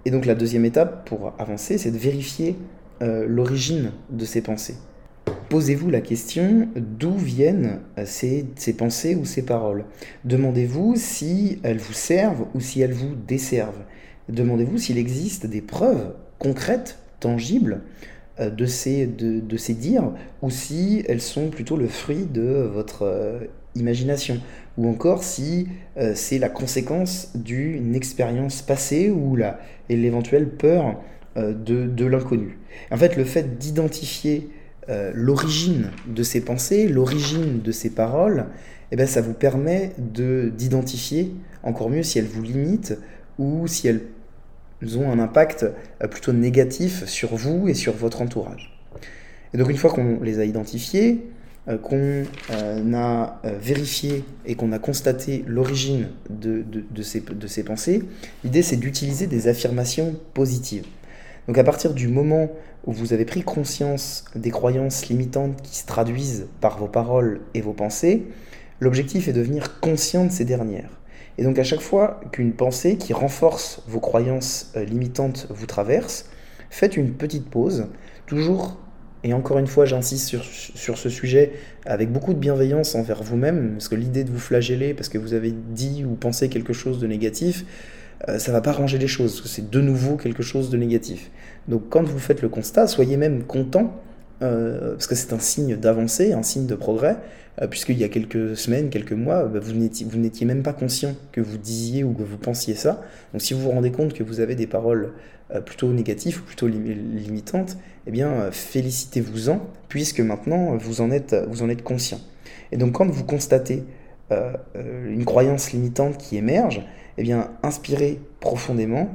Et 0.05 0.11
donc 0.11 0.25
la 0.25 0.35
deuxième 0.35 0.65
étape 0.65 1.07
pour 1.07 1.33
avancer, 1.39 1.77
c'est 1.77 1.91
de 1.91 1.97
vérifier 1.97 2.57
euh, 3.01 3.25
l'origine 3.27 3.91
de 4.09 4.25
ces 4.25 4.41
pensées. 4.41 4.75
Posez-vous 5.49 5.89
la 5.89 6.01
question 6.01 6.67
d'où 6.75 7.13
viennent 7.13 7.79
euh, 7.97 8.03
ces, 8.05 8.45
pensées 8.77 9.15
ou 9.15 9.25
ces 9.25 9.43
paroles? 9.43 9.85
Demandez-vous 10.25 10.95
si 10.95 11.59
elles 11.63 11.79
vous 11.79 11.93
servent 11.93 12.45
ou 12.53 12.59
si 12.59 12.81
elles 12.81 12.93
vous 12.93 13.15
desservent. 13.15 13.83
Demandez-vous 14.29 14.77
s'il 14.77 14.97
existe 14.97 15.45
des 15.45 15.61
preuves 15.61 16.13
concrètes, 16.37 16.99
tangibles, 17.19 17.81
euh, 18.39 18.49
de 18.49 18.65
ces, 18.65 19.07
de 19.07 19.57
ces 19.57 19.73
dires 19.73 20.11
ou 20.41 20.49
si 20.49 21.03
elles 21.07 21.21
sont 21.21 21.49
plutôt 21.49 21.77
le 21.77 21.87
fruit 21.87 22.25
de 22.25 22.69
votre 22.73 23.39
imagination 23.75 24.39
ou 24.77 24.87
encore 24.87 25.23
si 25.23 25.67
euh, 25.97 26.13
c'est 26.15 26.39
la 26.39 26.49
conséquence 26.49 27.31
d'une 27.35 27.95
expérience 27.95 28.61
passée 28.61 29.09
ou 29.09 29.35
la, 29.35 29.59
et 29.89 29.95
l'éventuelle 29.95 30.49
peur 30.49 30.99
euh, 31.37 31.53
de, 31.53 31.87
de 31.87 32.05
l'inconnu. 32.05 32.57
En 32.91 32.97
fait, 32.97 33.15
le 33.15 33.23
fait 33.23 33.57
d'identifier 33.57 34.49
euh, 34.89 35.11
l'origine 35.13 35.91
de 36.07 36.23
ces 36.23 36.41
pensées, 36.41 36.87
l'origine 36.87 37.61
de 37.61 37.71
ces 37.71 37.89
paroles, 37.89 38.47
eh 38.91 38.95
ben, 38.95 39.07
ça 39.07 39.21
vous 39.21 39.33
permet 39.33 39.91
de, 39.97 40.51
d'identifier 40.55 41.33
encore 41.63 41.89
mieux 41.89 42.03
si 42.03 42.19
elles 42.19 42.25
vous 42.25 42.43
limitent 42.43 42.97
ou 43.39 43.67
si 43.67 43.87
elles 43.87 44.01
ont 44.97 45.09
un 45.11 45.19
impact 45.19 45.65
plutôt 46.11 46.33
négatif 46.33 47.05
sur 47.05 47.35
vous 47.35 47.67
et 47.67 47.73
sur 47.73 47.93
votre 47.93 48.21
entourage. 48.21 48.77
Et 49.53 49.57
donc 49.57 49.69
une 49.69 49.77
fois 49.77 49.91
qu'on 49.91 50.19
les 50.21 50.39
a 50.39 50.45
identifiées, 50.45 51.25
qu'on 51.65 52.25
euh, 52.51 52.93
a 52.93 53.39
euh, 53.45 53.57
vérifié 53.57 54.25
et 54.45 54.55
qu'on 54.55 54.73
a 54.73 54.79
constaté 54.79 55.45
l'origine 55.47 56.09
de, 56.29 56.61
de, 56.61 57.03
ces, 57.03 57.21
de, 57.21 57.47
ces, 57.47 57.63
pensées, 57.63 58.03
l'idée 58.43 58.61
c'est 58.61 58.75
d'utiliser 58.75 59.27
des 59.27 59.47
affirmations 59.47 60.15
positives. 60.33 60.85
Donc 61.47 61.57
à 61.57 61.63
partir 61.63 61.93
du 61.93 62.09
moment 62.09 62.49
où 62.85 62.91
vous 62.91 63.13
avez 63.13 63.23
pris 63.23 63.43
conscience 63.43 64.25
des 64.35 64.51
croyances 64.51 65.07
limitantes 65.07 65.61
qui 65.61 65.77
se 65.77 65.85
traduisent 65.85 66.47
par 66.59 66.77
vos 66.77 66.87
paroles 66.87 67.39
et 67.53 67.61
vos 67.61 67.73
pensées, 67.73 68.23
l'objectif 68.81 69.29
est 69.29 69.33
de 69.33 69.39
devenir 69.39 69.79
conscient 69.79 70.25
de 70.25 70.31
ces 70.31 70.43
dernières. 70.43 70.99
Et 71.37 71.43
donc 71.43 71.57
à 71.59 71.63
chaque 71.63 71.81
fois 71.81 72.19
qu'une 72.33 72.51
pensée 72.51 72.97
qui 72.97 73.13
renforce 73.13 73.81
vos 73.87 74.01
croyances 74.01 74.73
limitantes 74.75 75.47
vous 75.49 75.65
traverse, 75.65 76.29
faites 76.69 76.97
une 76.97 77.13
petite 77.13 77.49
pause, 77.49 77.87
toujours 78.25 78.77
et 79.23 79.33
encore 79.33 79.57
une 79.57 79.67
fois, 79.67 79.85
j'insiste 79.85 80.35
sur, 80.75 80.97
ce 80.97 81.09
sujet 81.09 81.53
avec 81.85 82.11
beaucoup 82.11 82.33
de 82.33 82.39
bienveillance 82.39 82.93
envers 82.95 83.23
vous-même, 83.23 83.73
parce 83.73 83.87
que 83.87 83.95
l'idée 83.95 84.23
de 84.23 84.31
vous 84.31 84.39
flageller 84.39 84.93
parce 84.93 85.07
que 85.07 85.17
vous 85.17 85.33
avez 85.33 85.51
dit 85.51 86.03
ou 86.03 86.15
pensé 86.15 86.49
quelque 86.49 86.73
chose 86.73 86.99
de 86.99 87.07
négatif, 87.07 87.65
euh, 88.27 88.37
ça 88.37 88.51
va 88.51 88.61
pas 88.61 88.73
ranger 88.73 88.97
les 88.97 89.07
choses, 89.07 89.43
c'est 89.45 89.69
de 89.69 89.81
nouveau 89.81 90.17
quelque 90.17 90.43
chose 90.43 90.69
de 90.69 90.77
négatif. 90.77 91.31
Donc 91.69 91.83
quand 91.89 92.03
vous 92.03 92.19
faites 92.19 92.41
le 92.41 92.49
constat, 92.49 92.87
soyez 92.87 93.15
même 93.15 93.43
content, 93.43 94.01
parce 94.49 95.07
que 95.07 95.15
c'est 95.15 95.33
un 95.33 95.39
signe 95.39 95.75
d'avancée, 95.75 96.33
un 96.33 96.43
signe 96.43 96.65
de 96.65 96.75
progrès, 96.75 97.17
euh, 97.61 97.67
puisqu'il 97.67 97.97
y 97.97 98.03
a 98.03 98.09
quelques 98.09 98.57
semaines, 98.57 98.89
quelques 98.89 99.13
mois, 99.13 99.43
bah, 99.43 99.59
vous 99.59 99.73
n'étiez 99.73 100.45
même 100.45 100.63
pas 100.63 100.73
conscient 100.73 101.15
que 101.31 101.41
vous 101.41 101.57
disiez 101.57 102.03
ou 102.03 102.13
que 102.13 102.23
vous 102.23 102.37
pensiez 102.37 102.73
ça. 102.73 103.01
Donc 103.31 103.41
si 103.41 103.53
vous 103.53 103.61
vous 103.61 103.71
rendez 103.71 103.91
compte 103.91 104.13
que 104.13 104.23
vous 104.23 104.39
avez 104.39 104.55
des 104.55 104.67
paroles 104.67 105.13
euh, 105.53 105.61
plutôt 105.61 105.87
négatives 105.89 106.39
ou 106.39 106.43
plutôt 106.43 106.67
limitantes, 106.67 107.77
eh 108.07 108.11
bien 108.11 108.29
euh, 108.29 108.51
félicitez-vous-en, 108.51 109.61
puisque 109.87 110.19
maintenant 110.19 110.75
vous 110.77 111.01
en, 111.01 111.11
êtes, 111.11 111.35
conscient. 111.83 112.19
Et 112.71 112.77
donc 112.77 112.93
quand 112.93 113.07
vous 113.07 113.23
constatez 113.23 113.83
euh, 114.31 114.53
une 114.75 115.25
croyance 115.25 115.73
limitante 115.73 116.17
qui 116.17 116.37
émerge, 116.37 116.81
eh 117.19 117.23
bien 117.23 117.51
inspirez 117.61 118.19
profondément 118.39 119.09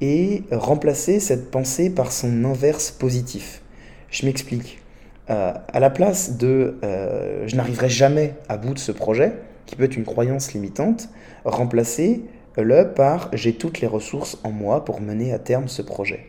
et 0.00 0.42
remplacez 0.50 1.20
cette 1.20 1.52
pensée 1.52 1.88
par 1.88 2.10
son 2.10 2.44
inverse 2.44 2.90
positif. 2.90 3.62
Je 4.10 4.26
m'explique. 4.26 4.80
à 5.28 5.80
la 5.80 5.90
place 5.90 6.36
de 6.38 6.76
je 6.82 7.56
n'arriverai 7.56 7.88
jamais 7.88 8.34
à 8.48 8.56
bout 8.56 8.74
de 8.74 8.78
ce 8.78 8.92
projet, 8.92 9.32
qui 9.66 9.76
peut 9.76 9.84
être 9.84 9.96
une 9.96 10.04
croyance 10.04 10.52
limitante, 10.52 11.08
remplacez 11.44 12.22
le 12.56 12.88
par 12.88 13.28
j'ai 13.32 13.54
toutes 13.54 13.80
les 13.80 13.86
ressources 13.86 14.38
en 14.44 14.50
moi 14.50 14.84
pour 14.84 15.00
mener 15.00 15.32
à 15.32 15.38
terme 15.38 15.68
ce 15.68 15.82
projet. 15.82 16.26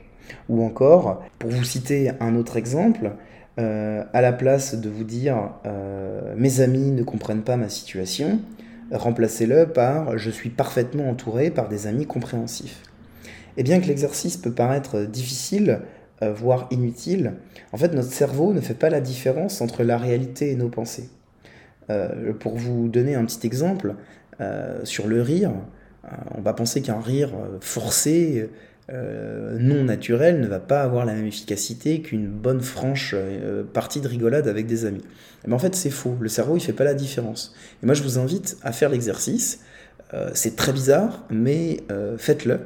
Ou 0.49 0.63
encore, 0.63 1.23
pour 1.39 1.49
vous 1.49 1.63
citer 1.63 2.11
un 2.19 2.35
autre 2.35 2.57
exemple, 2.57 3.11
euh, 3.59 4.03
à 4.13 4.21
la 4.21 4.33
place 4.33 4.75
de 4.75 4.89
vous 4.89 5.03
dire 5.03 5.51
euh, 5.65 6.35
mes 6.37 6.59
amis 6.59 6.91
ne 6.91 7.03
comprennent 7.03 7.43
pas 7.43 7.55
ma 7.55 7.69
situation, 7.69 8.39
remplacez-le 8.91 9.67
par 9.67 10.17
je 10.17 10.29
suis 10.29 10.49
parfaitement 10.49 11.09
entouré 11.09 11.49
par 11.49 11.69
des 11.69 11.87
amis 11.87 12.05
compréhensifs. 12.05 12.83
Et 13.55 13.63
bien 13.63 13.79
que 13.79 13.87
l'exercice 13.87 14.37
peut 14.37 14.51
paraître 14.51 15.01
difficile, 15.01 15.79
euh, 16.23 16.33
voire 16.33 16.67
inutile, 16.71 17.33
en 17.71 17.77
fait 17.77 17.93
notre 17.93 18.11
cerveau 18.11 18.53
ne 18.53 18.61
fait 18.61 18.73
pas 18.73 18.89
la 18.89 19.01
différence 19.01 19.61
entre 19.61 19.83
la 19.83 19.97
réalité 19.97 20.51
et 20.51 20.55
nos 20.55 20.69
pensées. 20.69 21.09
pour 22.39 22.57
vous 22.57 22.89
donner 22.89 23.15
un 23.15 23.23
petit 23.23 23.45
exemple, 23.47 23.95
sur 24.83 25.07
le 25.07 25.21
rire, 25.21 25.53
on 26.35 26.41
va 26.41 26.53
penser 26.53 26.81
qu'un 26.81 26.99
rire 26.99 27.29
euh, 27.33 27.57
forcé 27.61 28.49
non 28.89 29.83
naturelle 29.83 30.39
ne 30.39 30.47
va 30.47 30.59
pas 30.59 30.81
avoir 30.81 31.05
la 31.05 31.13
même 31.13 31.25
efficacité 31.25 32.01
qu'une 32.01 32.27
bonne 32.27 32.61
franche 32.61 33.13
partie 33.73 33.99
de 33.99 34.07
rigolade 34.07 34.47
avec 34.47 34.65
des 34.65 34.85
amis. 34.85 35.03
Mais 35.45 35.53
en 35.53 35.59
fait, 35.59 35.75
c'est 35.75 35.89
faux. 35.89 36.15
Le 36.21 36.29
cerveau, 36.29 36.55
il 36.55 36.61
fait 36.61 36.71
pas 36.71 36.85
la 36.85 36.93
différence. 36.93 37.53
Et 37.83 37.85
moi, 37.85 37.95
je 37.95 38.01
vous 38.01 38.17
invite 38.17 38.55
à 38.63 38.71
faire 38.71 38.87
l'exercice. 38.87 39.59
c'est 40.33 40.55
très 40.55 40.71
bizarre, 40.71 41.25
mais 41.29 41.83
faites-le. 42.17 42.61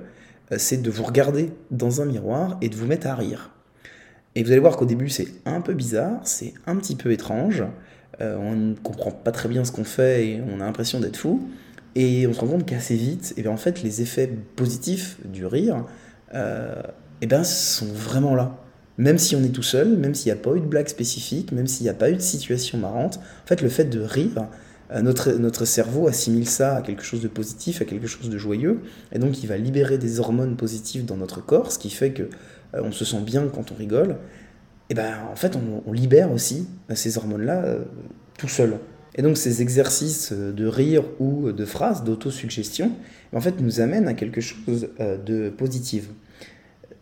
C'est 0.57 0.81
de 0.81 0.89
vous 0.91 1.03
regarder 1.03 1.51
dans 1.69 2.01
un 2.01 2.05
miroir 2.05 2.57
et 2.61 2.69
de 2.69 2.75
vous 2.75 2.85
mettre 2.85 3.07
à 3.07 3.15
rire. 3.15 3.51
Et 4.35 4.43
vous 4.43 4.51
allez 4.51 4.59
voir 4.59 4.77
qu'au 4.77 4.85
début, 4.85 5.09
c'est 5.09 5.27
un 5.45 5.61
peu 5.61 5.73
bizarre, 5.73 6.19
c'est 6.23 6.53
un 6.65 6.75
petit 6.77 6.95
peu 6.95 7.11
étrange. 7.11 7.63
Euh, 8.21 8.37
on 8.37 8.55
ne 8.55 8.75
comprend 8.75 9.11
pas 9.11 9.31
très 9.31 9.49
bien 9.49 9.63
ce 9.63 9.71
qu'on 9.71 9.83
fait 9.83 10.27
et 10.27 10.41
on 10.41 10.61
a 10.61 10.65
l'impression 10.65 10.99
d'être 10.99 11.17
fou. 11.17 11.49
Et 11.95 12.25
on 12.27 12.33
se 12.33 12.39
rend 12.39 12.47
compte 12.47 12.65
qu'assez 12.65 12.95
vite, 12.95 13.31
et 13.31 13.39
eh 13.39 13.41
bien 13.41 13.51
en 13.51 13.57
fait, 13.57 13.83
les 13.83 14.01
effets 14.01 14.27
positifs 14.55 15.17
du 15.25 15.45
rire 15.45 15.85
euh, 16.33 16.73
et 17.21 17.25
eh 17.25 17.27
bien, 17.27 17.43
sont 17.43 17.85
vraiment 17.85 18.33
là. 18.33 18.57
Même 18.97 19.17
si 19.17 19.35
on 19.35 19.43
est 19.43 19.49
tout 19.49 19.63
seul, 19.63 19.97
même 19.97 20.15
s'il 20.15 20.31
n'y 20.31 20.39
a 20.39 20.41
pas 20.41 20.55
eu 20.55 20.61
de 20.61 20.65
blague 20.65 20.87
spécifique, 20.87 21.51
même 21.51 21.67
s'il 21.67 21.83
n'y 21.83 21.89
a 21.89 21.93
pas 21.93 22.09
eu 22.09 22.15
de 22.15 22.21
situation 22.21 22.77
marrante, 22.77 23.17
en 23.17 23.47
fait, 23.47 23.61
le 23.61 23.69
fait 23.69 23.85
de 23.85 23.99
rire, 23.99 24.29
euh, 24.37 24.43
notre, 24.99 25.31
notre 25.33 25.65
cerveau 25.65 26.07
assimile 26.07 26.47
ça 26.49 26.77
à 26.77 26.81
quelque 26.81 27.03
chose 27.03 27.21
de 27.21 27.27
positif, 27.27 27.81
à 27.81 27.85
quelque 27.85 28.07
chose 28.07 28.29
de 28.29 28.37
joyeux, 28.37 28.81
et 29.13 29.19
donc 29.19 29.41
il 29.41 29.47
va 29.47 29.57
libérer 29.57 29.97
des 29.97 30.19
hormones 30.19 30.57
positives 30.57 31.05
dans 31.05 31.17
notre 31.17 31.43
corps, 31.43 31.71
ce 31.71 31.79
qui 31.79 31.89
fait 31.89 32.11
que 32.11 32.23
euh, 32.23 32.81
on 32.83 32.91
se 32.91 33.05
sent 33.05 33.21
bien 33.21 33.47
quand 33.47 33.71
on 33.71 33.75
rigole, 33.75 34.17
et 34.89 34.93
ben 34.93 35.13
en 35.31 35.35
fait 35.35 35.55
on, 35.55 35.91
libère 35.93 36.31
aussi 36.31 36.67
euh, 36.89 36.95
ces 36.95 37.17
hormones-là 37.17 37.63
euh, 37.63 37.83
tout 38.37 38.49
seul. 38.49 38.79
Et 39.15 39.21
donc 39.21 39.37
ces 39.37 39.61
exercices 39.61 40.31
de 40.31 40.65
rire 40.65 41.03
ou 41.19 41.51
de 41.51 41.65
phrases, 41.65 42.03
d'autosuggestion, 42.03 42.91
en 43.33 43.41
fait 43.41 43.59
nous 43.59 43.81
amènent 43.81 44.07
à 44.07 44.13
quelque 44.13 44.39
chose 44.39 44.87
de 44.99 45.49
positif. 45.49 46.09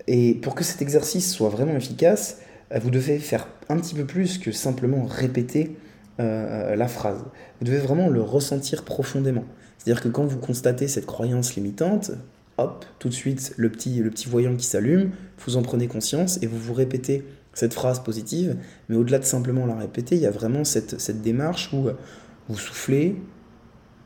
Et 0.07 0.33
pour 0.33 0.55
que 0.55 0.63
cet 0.63 0.81
exercice 0.81 1.31
soit 1.31 1.49
vraiment 1.49 1.75
efficace, 1.75 2.39
vous 2.73 2.89
devez 2.89 3.19
faire 3.19 3.47
un 3.69 3.77
petit 3.77 3.93
peu 3.93 4.05
plus 4.05 4.39
que 4.39 4.51
simplement 4.51 5.05
répéter 5.05 5.75
la 6.19 6.87
phrase. 6.87 7.23
Vous 7.59 7.65
devez 7.65 7.77
vraiment 7.77 8.09
le 8.09 8.21
ressentir 8.21 8.83
profondément. 8.83 9.45
C'est-à-dire 9.77 10.03
que 10.03 10.09
quand 10.09 10.25
vous 10.25 10.37
constatez 10.37 10.87
cette 10.87 11.05
croyance 11.05 11.55
limitante, 11.55 12.11
hop, 12.57 12.85
tout 12.99 13.09
de 13.09 13.13
suite, 13.13 13.53
le 13.57 13.69
petit, 13.69 13.99
le 13.99 14.09
petit 14.09 14.27
voyant 14.27 14.55
qui 14.55 14.65
s'allume, 14.65 15.11
vous 15.45 15.57
en 15.57 15.61
prenez 15.61 15.87
conscience 15.87 16.37
et 16.41 16.47
vous 16.47 16.57
vous 16.57 16.73
répétez 16.73 17.23
cette 17.53 17.73
phrase 17.73 17.99
positive. 18.03 18.57
Mais 18.89 18.95
au-delà 18.95 19.19
de 19.19 19.25
simplement 19.25 19.65
la 19.65 19.75
répéter, 19.75 20.15
il 20.15 20.21
y 20.21 20.25
a 20.25 20.31
vraiment 20.31 20.63
cette, 20.65 20.99
cette 20.99 21.21
démarche 21.21 21.71
où 21.73 21.87
vous 22.49 22.57
soufflez, 22.57 23.15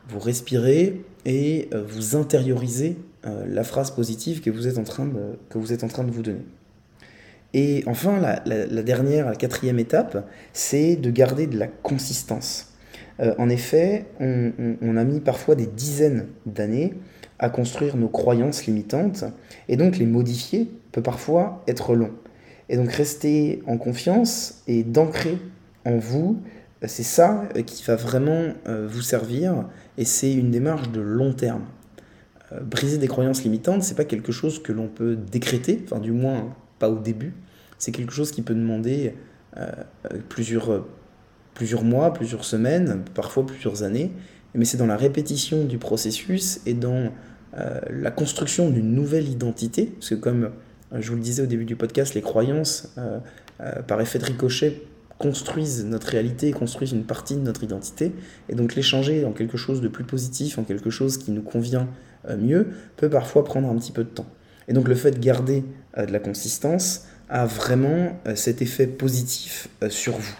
vous 0.09 0.19
respirez 0.19 1.03
et 1.25 1.69
euh, 1.73 1.83
vous 1.87 2.15
intériorisez 2.15 2.97
euh, 3.25 3.45
la 3.47 3.63
phrase 3.63 3.91
positive 3.91 4.41
que 4.41 4.49
vous 4.49 4.67
êtes 4.67 4.77
en 4.77 4.83
train 4.83 5.09
que 5.49 5.57
vous, 5.57 5.71
êtes 5.71 5.83
en 5.83 5.87
train 5.87 6.03
de 6.03 6.11
vous 6.11 6.21
donner. 6.21 6.45
Et 7.53 7.83
enfin, 7.85 8.19
la, 8.19 8.83
dernière, 8.83 9.27
la 9.27 9.35
quatrième 9.35 9.79
étape, 9.79 10.27
c'est 10.53 10.95
de 10.95 11.11
garder 11.11 11.45
de 11.47 11.57
la 11.57 11.67
consistance. 11.67 12.73
Euh, 13.19 13.35
en 13.37 13.47
effet, 13.49 14.05
on, 14.19 14.97
a 14.97 15.03
mis 15.03 15.19
parfois 15.19 15.55
des 15.55 15.67
dizaines 15.67 16.25
d'années 16.47 16.95
à 17.37 17.49
construire 17.49 17.95
nos 17.95 18.07
croyances 18.07 18.65
limitantes, 18.65 19.25
et 19.67 19.77
donc 19.77 19.97
les 19.97 20.05
modifier 20.05 20.71
peut 20.91 21.03
parfois 21.03 21.63
être 21.67 21.95
long. 21.95 22.11
Et 22.69 22.77
donc 22.77 22.91
rester 22.91 23.61
en 23.67 23.77
confiance 23.77 24.63
et 24.67 24.83
d'ancrer 24.83 25.37
en 25.85 25.97
vous, 25.97 26.41
c'est 26.85 27.03
ça 27.03 27.47
qui 27.65 27.83
va 27.83 27.95
vraiment 27.95 28.53
euh, 28.67 28.87
vous 28.89 29.01
servir, 29.01 29.67
et 29.97 30.05
c'est 30.05 30.33
une 30.33 30.49
démarche 30.49 30.89
de 30.91 31.01
long 31.01 31.33
terme. 31.33 31.65
Euh, 32.51 32.61
briser 32.61 32.97
des 32.97 33.07
croyances 33.07 33.43
limitantes, 33.43 33.83
c'est 33.83 33.95
pas 33.95 34.05
quelque 34.05 34.31
chose 34.31 34.61
que 34.61 34.71
l'on 34.71 34.87
peut 34.87 35.15
décréter, 35.15 35.83
enfin 35.85 35.99
du 35.99 36.11
moins 36.11 36.55
pas 36.83 36.89
au 36.89 36.99
début. 36.99 37.33
C'est 37.77 37.91
quelque 37.91 38.13
chose 38.13 38.31
qui 38.31 38.41
peut 38.41 38.55
demander 38.55 39.15
euh, 39.57 39.67
plusieurs, 40.29 40.85
plusieurs 41.53 41.83
mois, 41.83 42.13
plusieurs 42.13 42.43
semaines, 42.43 43.03
parfois 43.13 43.45
plusieurs 43.45 43.83
années. 43.83 44.11
Mais 44.55 44.65
c'est 44.65 44.77
dans 44.77 44.85
la 44.85 44.97
répétition 44.97 45.63
du 45.65 45.77
processus 45.77 46.59
et 46.65 46.73
dans 46.73 47.11
euh, 47.57 47.79
la 47.91 48.09
construction 48.09 48.71
d'une 48.71 48.95
nouvelle 48.95 49.27
identité, 49.29 49.85
parce 49.85 50.09
que 50.09 50.15
comme 50.15 50.49
euh, 50.91 50.97
je 50.99 51.09
vous 51.09 51.15
le 51.15 51.21
disais 51.21 51.43
au 51.43 51.45
début 51.45 51.65
du 51.65 51.75
podcast, 51.75 52.15
les 52.15 52.21
croyances, 52.21 52.95
euh, 52.97 53.19
par 53.87 54.01
effet 54.01 54.17
de 54.17 54.25
ricochet, 54.25 54.81
construisent 55.19 55.85
notre 55.85 56.07
réalité, 56.07 56.51
construisent 56.51 56.93
une 56.93 57.05
partie 57.05 57.35
de 57.35 57.41
notre 57.41 57.63
identité, 57.63 58.11
et 58.49 58.55
donc 58.55 58.73
l'échanger 58.73 59.23
en 59.23 59.31
quelque 59.31 59.57
chose 59.57 59.81
de 59.81 59.87
plus 59.87 60.03
positif, 60.03 60.57
en 60.57 60.63
quelque 60.63 60.89
chose 60.89 61.17
qui 61.17 61.31
nous 61.31 61.43
convient 61.43 61.87
mieux, 62.39 62.69
peut 62.97 63.09
parfois 63.09 63.43
prendre 63.43 63.69
un 63.69 63.75
petit 63.75 63.91
peu 63.91 64.03
de 64.03 64.09
temps. 64.09 64.25
Et 64.67 64.73
donc 64.73 64.87
le 64.87 64.95
fait 64.95 65.11
de 65.11 65.19
garder 65.19 65.63
de 65.97 66.11
la 66.11 66.19
consistance 66.19 67.05
a 67.29 67.45
vraiment 67.45 68.19
cet 68.35 68.61
effet 68.61 68.87
positif 68.87 69.67
sur 69.89 70.13
vous. 70.13 70.35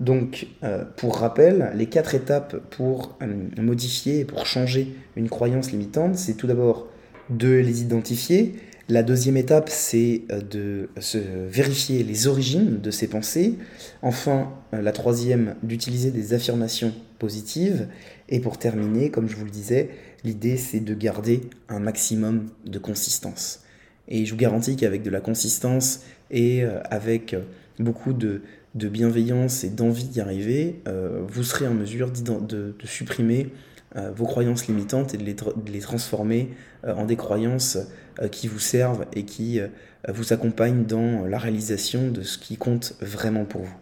Donc, 0.00 0.46
euh, 0.64 0.84
pour 0.96 1.18
rappel, 1.18 1.72
les 1.74 1.86
quatre 1.86 2.14
étapes 2.14 2.56
pour 2.70 3.18
euh, 3.22 3.26
modifier 3.60 4.24
pour 4.24 4.46
changer 4.46 4.94
une 5.14 5.28
croyance 5.28 5.70
limitante, 5.72 6.16
c'est 6.16 6.34
tout 6.34 6.46
d'abord 6.46 6.88
de 7.28 7.50
les 7.50 7.82
identifier. 7.82 8.54
La 8.88 9.02
deuxième 9.02 9.36
étape, 9.36 9.68
c'est 9.68 10.22
euh, 10.32 10.40
de 10.40 10.88
se 10.98 11.18
vérifier 11.18 12.02
les 12.02 12.26
origines 12.28 12.80
de 12.80 12.90
ces 12.90 13.08
pensées. 13.08 13.56
Enfin, 14.00 14.50
la 14.72 14.92
troisième, 14.92 15.54
d'utiliser 15.62 16.10
des 16.10 16.32
affirmations 16.32 16.94
positives. 17.18 17.86
Et 18.30 18.40
pour 18.40 18.58
terminer, 18.58 19.10
comme 19.10 19.28
je 19.28 19.36
vous 19.36 19.44
le 19.44 19.50
disais, 19.50 19.90
l'idée, 20.24 20.56
c'est 20.56 20.80
de 20.80 20.94
garder 20.94 21.42
un 21.68 21.80
maximum 21.80 22.46
de 22.66 22.78
consistance. 22.78 23.62
Et 24.08 24.24
je 24.24 24.30
vous 24.32 24.36
garantis 24.36 24.76
qu'avec 24.76 25.02
de 25.02 25.10
la 25.10 25.20
consistance 25.20 26.00
et 26.30 26.64
avec 26.90 27.34
beaucoup 27.80 28.12
de, 28.12 28.42
bienveillance 28.74 29.64
et 29.64 29.70
d'envie 29.70 30.04
d'y 30.04 30.20
arriver, 30.20 30.80
euh, 30.86 31.22
vous 31.26 31.42
serez 31.42 31.66
en 31.66 31.74
mesure 31.74 32.10
de, 32.10 32.74
supprimer 32.84 33.52
euh, 33.96 34.12
vos 34.14 34.26
croyances 34.26 34.68
limitantes 34.68 35.14
et 35.14 35.18
de 35.18 35.24
les, 35.24 35.80
transformer 35.80 36.50
euh, 36.84 36.94
en 36.94 37.04
des 37.06 37.16
croyances 37.16 37.78
qui 38.30 38.48
vous 38.48 38.58
servent 38.58 39.06
et 39.14 39.24
qui 39.24 39.60
vous 40.06 40.34
accompagnent 40.34 40.84
dans 40.84 41.24
la 41.24 41.38
réalisation 41.38 42.10
de 42.10 42.20
ce 42.20 42.36
qui 42.36 42.58
compte 42.58 42.94
vraiment 43.00 43.46
pour 43.46 43.62
vous. 43.62 43.76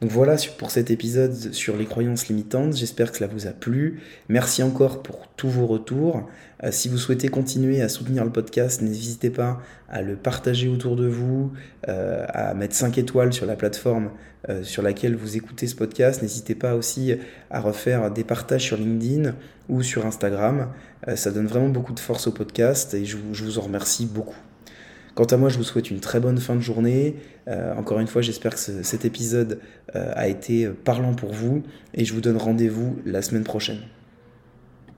Donc 0.00 0.10
voilà 0.10 0.36
pour 0.58 0.70
cet 0.70 0.90
épisode 0.90 1.52
sur 1.52 1.76
les 1.76 1.86
croyances 1.86 2.28
limitantes. 2.28 2.76
J'espère 2.76 3.10
que 3.10 3.18
cela 3.18 3.30
vous 3.32 3.46
a 3.46 3.50
plu. 3.50 4.00
Merci 4.28 4.62
encore 4.62 5.02
pour 5.02 5.28
tous 5.36 5.48
vos 5.48 5.66
retours. 5.66 6.28
Euh, 6.62 6.70
si 6.72 6.88
vous 6.88 6.98
souhaitez 6.98 7.28
continuer 7.28 7.80
à 7.80 7.88
soutenir 7.88 8.24
le 8.24 8.30
podcast, 8.30 8.82
n'hésitez 8.82 9.30
pas 9.30 9.60
à 9.88 10.02
le 10.02 10.16
partager 10.16 10.68
autour 10.68 10.96
de 10.96 11.06
vous, 11.06 11.52
euh, 11.88 12.24
à 12.28 12.54
mettre 12.54 12.74
5 12.74 12.98
étoiles 12.98 13.32
sur 13.32 13.46
la 13.46 13.56
plateforme 13.56 14.10
euh, 14.48 14.62
sur 14.62 14.82
laquelle 14.82 15.14
vous 15.14 15.36
écoutez 15.36 15.66
ce 15.66 15.74
podcast. 15.74 16.22
N'hésitez 16.22 16.54
pas 16.54 16.74
aussi 16.74 17.14
à 17.50 17.60
refaire 17.60 18.10
des 18.10 18.24
partages 18.24 18.62
sur 18.62 18.76
LinkedIn 18.76 19.34
ou 19.68 19.82
sur 19.82 20.04
Instagram. 20.06 20.68
ça 21.14 21.30
donne 21.30 21.46
vraiment 21.46 21.68
beaucoup 21.68 21.92
de 21.92 22.00
force 22.00 22.26
au 22.26 22.32
podcast 22.32 22.94
et 22.94 23.04
je 23.04 23.16
vous 23.16 23.58
en 23.58 23.62
remercie 23.62 24.06
beaucoup. 24.06 24.36
Quant 25.14 25.24
à 25.24 25.36
moi, 25.36 25.48
je 25.48 25.58
vous 25.58 25.64
souhaite 25.64 25.90
une 25.90 26.00
très 26.00 26.18
bonne 26.18 26.38
fin 26.38 26.56
de 26.56 26.60
journée. 26.60 27.16
Euh, 27.46 27.74
encore 27.76 28.00
une 28.00 28.08
fois, 28.08 28.20
j'espère 28.20 28.54
que 28.54 28.58
cet 28.58 29.04
épisode 29.04 29.60
euh, 29.94 30.12
a 30.14 30.26
été 30.26 30.68
parlant 30.68 31.14
pour 31.14 31.32
vous 31.32 31.62
et 31.94 32.04
je 32.04 32.12
vous 32.12 32.20
donne 32.20 32.36
rendez-vous 32.36 32.96
la 33.06 33.22
semaine 33.22 33.44
prochaine. 33.44 33.78